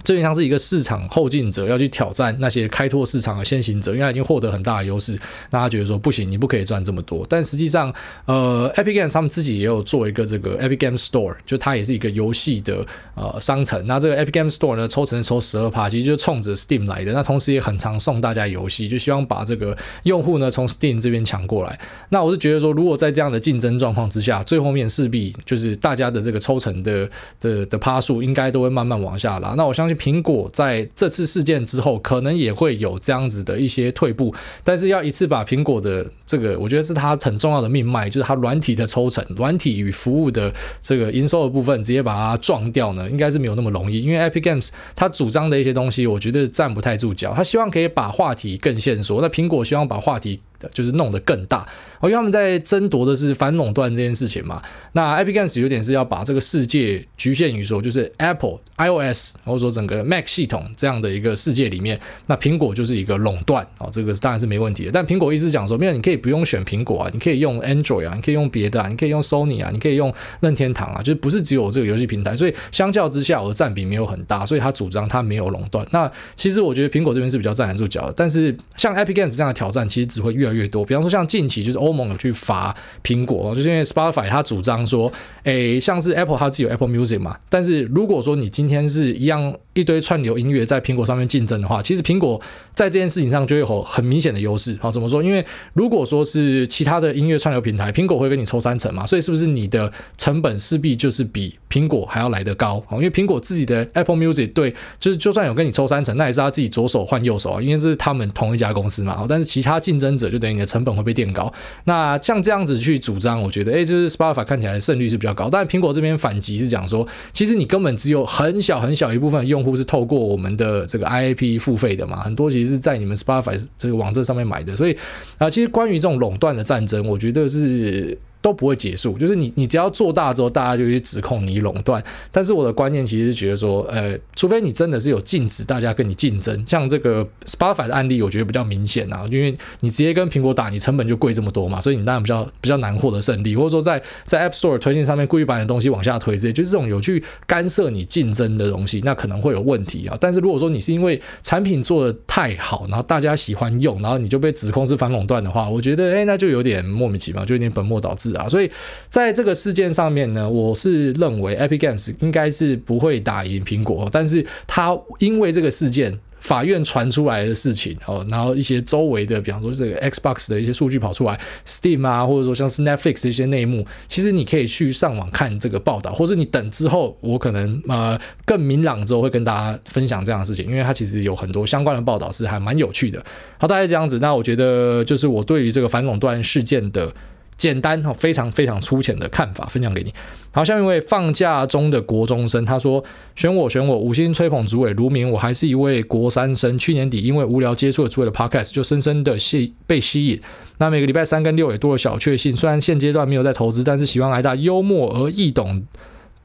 [0.03, 5.19] 这就像是一个市场后进者要去挑战那些开拓市场的先行者，因为他已经获得很大的优势，
[5.51, 7.25] 那他觉得说不行，你不可以赚这么多。
[7.29, 7.93] 但实际上，
[8.25, 12.85] 呃，Epic Games 他们自己也有做一个这个 Epic Games t o r e 就它也是一个游戏的
[13.15, 13.85] 呃商城。
[13.85, 17.11] 那这个 Epic Games t o r e 呢，抽成抽十二趴，其实就是冲着 Steam 来的。
[17.11, 21.77] 那同时也很常送大家游戏，就希望把这个用户呢从 Steam 这边抢过来。
[22.07, 29.55] 那我是觉得说，如果在这样的竞争状况之下，最后面势必就是大家的这个抽成的的的趴数应该都会慢慢往下拉。
[29.57, 29.88] 那我相信。
[29.95, 34.33] 苹果在这次事件之后，可能也会有这样子的一些退步，
[34.63, 44.01] 但是要一次把苹果的这个，我觉得是它很重要的命脉，就是它软体的抽成、软体与服务的这个营收的部分，直接把它撞掉呢，应该是没有那么容易。
[44.01, 47.33] 因为 Epic Games 它主张的一些东西，我觉得站不太住脚。
[47.33, 50.41] 他希望可以把话题更线索，那苹果希望把话题。
[50.73, 51.65] 就是弄得更大，
[52.03, 54.61] 因为他们在争夺的是反垄断这件事情嘛。
[54.93, 64.91] 那 Epic Games 有点是要把这个世界局限于说，就是 Apple iOS 或者说整个 Mac 系统这样的一个世界里面，那苹果就是一个垄断哦，这个当然是没问题的。
[64.91, 72.35] 但苹果一直讲说，没有，你可以不用选苹果啊，你可以用 Android 啊，你可以用别的啊，你可以用 Sony 啊，你可以用任天堂啊，就是不是只有这个游戏平台。
[72.35, 75.85] 所以相较之下，我的占比没有很大，所以他主张他没有垄断。
[75.91, 80.83] 那其实我觉得苹果这边是比较站得住脚的，但是像 Epic Games 这样的挑战，其实只会越越多。
[80.83, 85.11] 比方说，像近期就是欧盟有去罚苹果，就是因为 Spotify 它主张说，
[85.43, 89.55] 诶，像是 Apple 它自有 Apple Music 嘛，但是如果说你今天是一样。
[89.79, 92.39] 一堆串流音乐在苹果上面竞争的话，其实苹果
[92.73, 94.77] 在这件事情上就有很明显的优势。
[94.81, 95.23] 好，怎么说？
[95.23, 102.83] 因为如果说是其他的音乐串流平台，苹果会跟你抽三成嘛，所以是不是你的成本势必就是比苹果还要来得高？
[102.91, 109.25] 因为苹果自己的 Apple Music 对，就是就算有跟你抽三成，那也是他自己左手换右手啊，因为是他们同一家公司嘛。
[109.27, 111.51] 但是其他竞争者就等于你的成本会被垫高。
[111.85, 115.49] 那像这样子去主张，我觉得，哎，就是 Spotify 看起来胜率是比较高。
[115.49, 124.75] 但苹果这边反击是讲说，其实你根本只有很小很小一部分用户不是透过我们的这个 IAP 付费的嘛，很多其实是在你们 Spotify 这个网站上面买的。
[124.75, 124.97] 所以
[125.37, 128.17] 啊，其实关于这种垄断的战争，我觉得是。
[128.41, 132.01] 都不会结束，就是你，你只要做大之后，大家就去指控你垄断。
[132.31, 150.17] 但是我的观念其实是觉得说，呃，除非你真的是有禁止大家跟你竞争，像这个 Spotify 的案例，我觉得比较明显啊，因为你直接跟苹果打，你成本就贵这么多嘛，所以你当然比较比较难获得胜利，或者说在在 App Store 推荐上面故意把你的东西往下推，这些就是这种有去干涉你竞争的东西，那可能会有问题啊。
[150.19, 158.71] 但是如果说你是因为产品做的太好，然后大家喜欢用，然后你就被指控是反垄断的话，我觉得，哎，那就有点莫名其妙，就有点本末倒置啊，所以。
[159.09, 183.25] 在这个事件上面呢，我是认为 Epic Games 应该是不会打赢苹果，但是他因为这个事件，法院传出来的事情哦，然后一些周围的，比方说这个 Xbox 的一些数据跑出来，Steam 啊，或者说像是 Netflix 的一些内幕，其实你可以去上网看这个报道，或者你等之后，我可能呃更明朗之后会跟大家分享这样的事情，因为它其实有很多相关的报道是还蛮有趣的。
[183.57, 187.11] 好，大概这样子，那我觉得就是我对于这个反垄断事件的。
[187.59, 190.11] 简单哈，非常非常粗浅的看法分享给你。
[190.51, 193.03] 好，下面一位放假中的国中生，他说
[193.35, 196.79] ：“选我，选我，五星吹捧主委卢明，我还是一位国三生。
[196.79, 200.41] 去年底因为无聊接触了主委的 Podcast，就深深的吸被吸引。
[200.77, 202.55] 那每个礼拜三跟六也多了小确幸。
[202.55, 205.83] 虽然现阶段没有在投资，但是喜欢癌大幽默而易懂。”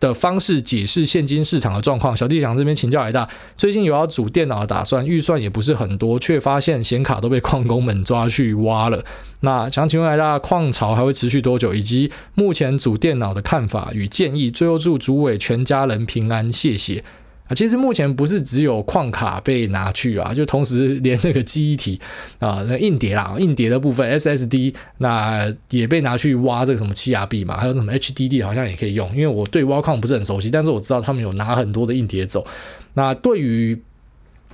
[0.05, 2.15] 的方式解释现金市场的状况。
[2.15, 3.27] 小弟想这边请教一大，
[3.57, 9.03] 最近有要组电脑的打算，预算也不是很多，却发现显卡都被矿工们抓去挖了。
[9.41, 11.73] 那想请问一大，矿潮还会持续多久？
[11.73, 14.51] 以及目前组电脑的看法与建议。
[14.51, 17.03] 最后祝主委全家人平安，谢谢。
[17.47, 22.01] 啊，其实目前不是只有矿卡被拿去啊，就同时连那个记忆体
[22.39, 29.11] 啊，那硬碟啦，硬碟的部分 SSD 那也被拿去挖这个什么 7RB 嘛，还有什么 HDD 好像也可以用。
[29.11, 32.47] 因为我对挖矿不是很熟悉，但是我知道他们有拿很多的硬碟走。
[32.95, 33.79] 那对于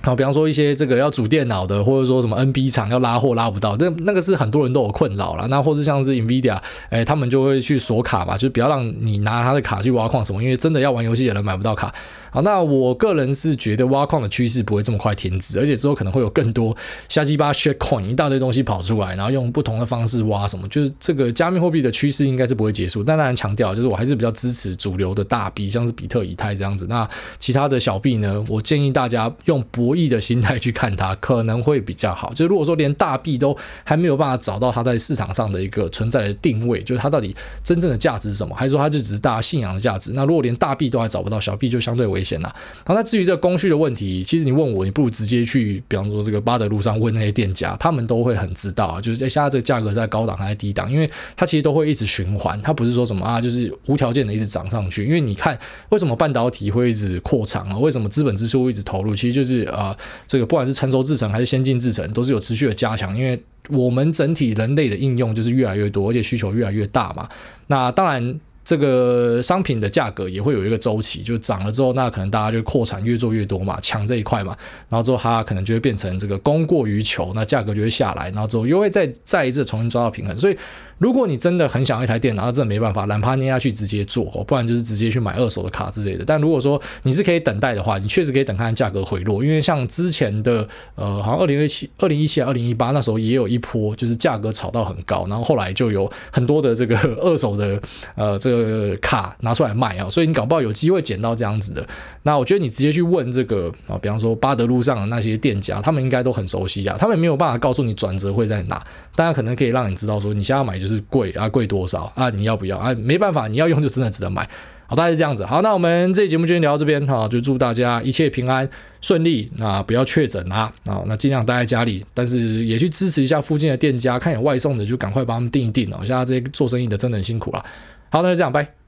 [0.03, 5.47] 好，比方说一些这个要组电脑的，或者说什么 NB 厂要拉货拉不到，那那个是很多人都有困扰了。
[5.47, 11.93] 那或者像是 NVIDIA，哎，他们就会去锁卡嘛，就不要让你拿他的卡去挖矿什么，因为真的要玩游戏的人买不到卡。
[12.33, 16.73] 好，那我个人是觉得挖矿的趋势不会这么快停止，而且之后可能会有更多
[17.09, 23.03] 瞎鸡巴 shitcoin 一大堆东西跑出来，然后用不同的方式挖什么，就是这个加密货币的趋势应该是不会结束。
[23.03, 26.87] 但当然强调，就是我还是比较支持主流的大币，像是比特、以太这样子。
[26.87, 27.05] 那
[27.37, 32.33] 其他的小币呢，我建议大家用博弈的心态去看它，可能会比较好。
[32.33, 33.53] 就如果说连大币都
[33.83, 40.13] 还没有办法找到它在市场上的一个存在的定位，就是它到底真正的价值是什么，还是说它就只是大家信仰的价值？
[40.13, 42.20] 那如果连大币都还找不到，小币就相对为。
[42.21, 42.53] 危险呐！
[42.85, 49.01] 好，那至于这个供需的问题，其实你问我，你不如直接去，比方说这个八德路上问那些店家，他们都会很知道啊。
[49.01, 55.03] 就是在现在这个价格在高档还是低档，因为它其实都会一直循环，它不是说什么啊，就是无条件的一直涨上去。
[55.03, 55.57] 因为你看，
[55.89, 57.77] 为什么半导体会一直扩张啊？
[57.79, 59.15] 为什么资本支出会一直投入？
[59.15, 59.97] 其实就是啊，
[60.27, 63.17] 这个不管是成熟制程还是先进制程，都是有持续的加强。
[63.17, 67.27] 因为我们整体人类的应用就是越来越多，而且需求越来越大嘛。
[67.67, 68.39] 那当然。
[68.71, 74.55] 这个商品的价格也会有一个周期，就涨了之后，那可能大家就扩产越做越多嘛，抢这一块嘛，
[74.87, 80.57] 然后之后它可能就会变成这个供过于求，那价格就会下来，然后之后又会再再一次重新抓到平衡，所以。
[81.01, 86.23] 如果你真的很想要一台电脑，那真的没办法，懒趴捏下去直接做，哦不然就是直接去买二手的卡之类的。
[86.23, 97.81] 但如果说你是可以等待的话，你确实可以等看价格回落，因为像之前的呃，好像二零一七、二零一七、二零一八那时候也有一波，就是价格炒到很高，然后后来就有很多的这个二手的
[98.15, 101.83] 呃这个卡拿出来卖啊，所以你搞不好有机会捡到这样子的。
[102.21, 108.83] 那我觉得你直接去问这个啊，比方说巴德路上的那些店家，他们应该都很熟悉啊，他们没有办法告诉你转折会在哪，
[109.15, 111.01] 大家可能可以让你知道说你现在买就是。
[111.11, 112.29] 贵啊，贵多少啊？
[112.29, 112.93] 你要不要啊？
[112.93, 114.47] 没办法，你要用就真的只能买。
[114.87, 115.45] 好，大概是这样子。
[115.45, 118.69] 好，那我们这期节目就先聊到这边哈，就祝大家一切平安
[119.01, 125.97] 顺利啊，不要确诊啊啊，那尽量待在家里，但是也去支持一下附近的店家，看有外送的就赶快帮他们订一订哦。
[126.05, 127.65] 现在这些做生意的真的很辛苦了。
[128.09, 128.80] 好，那就这样，拜。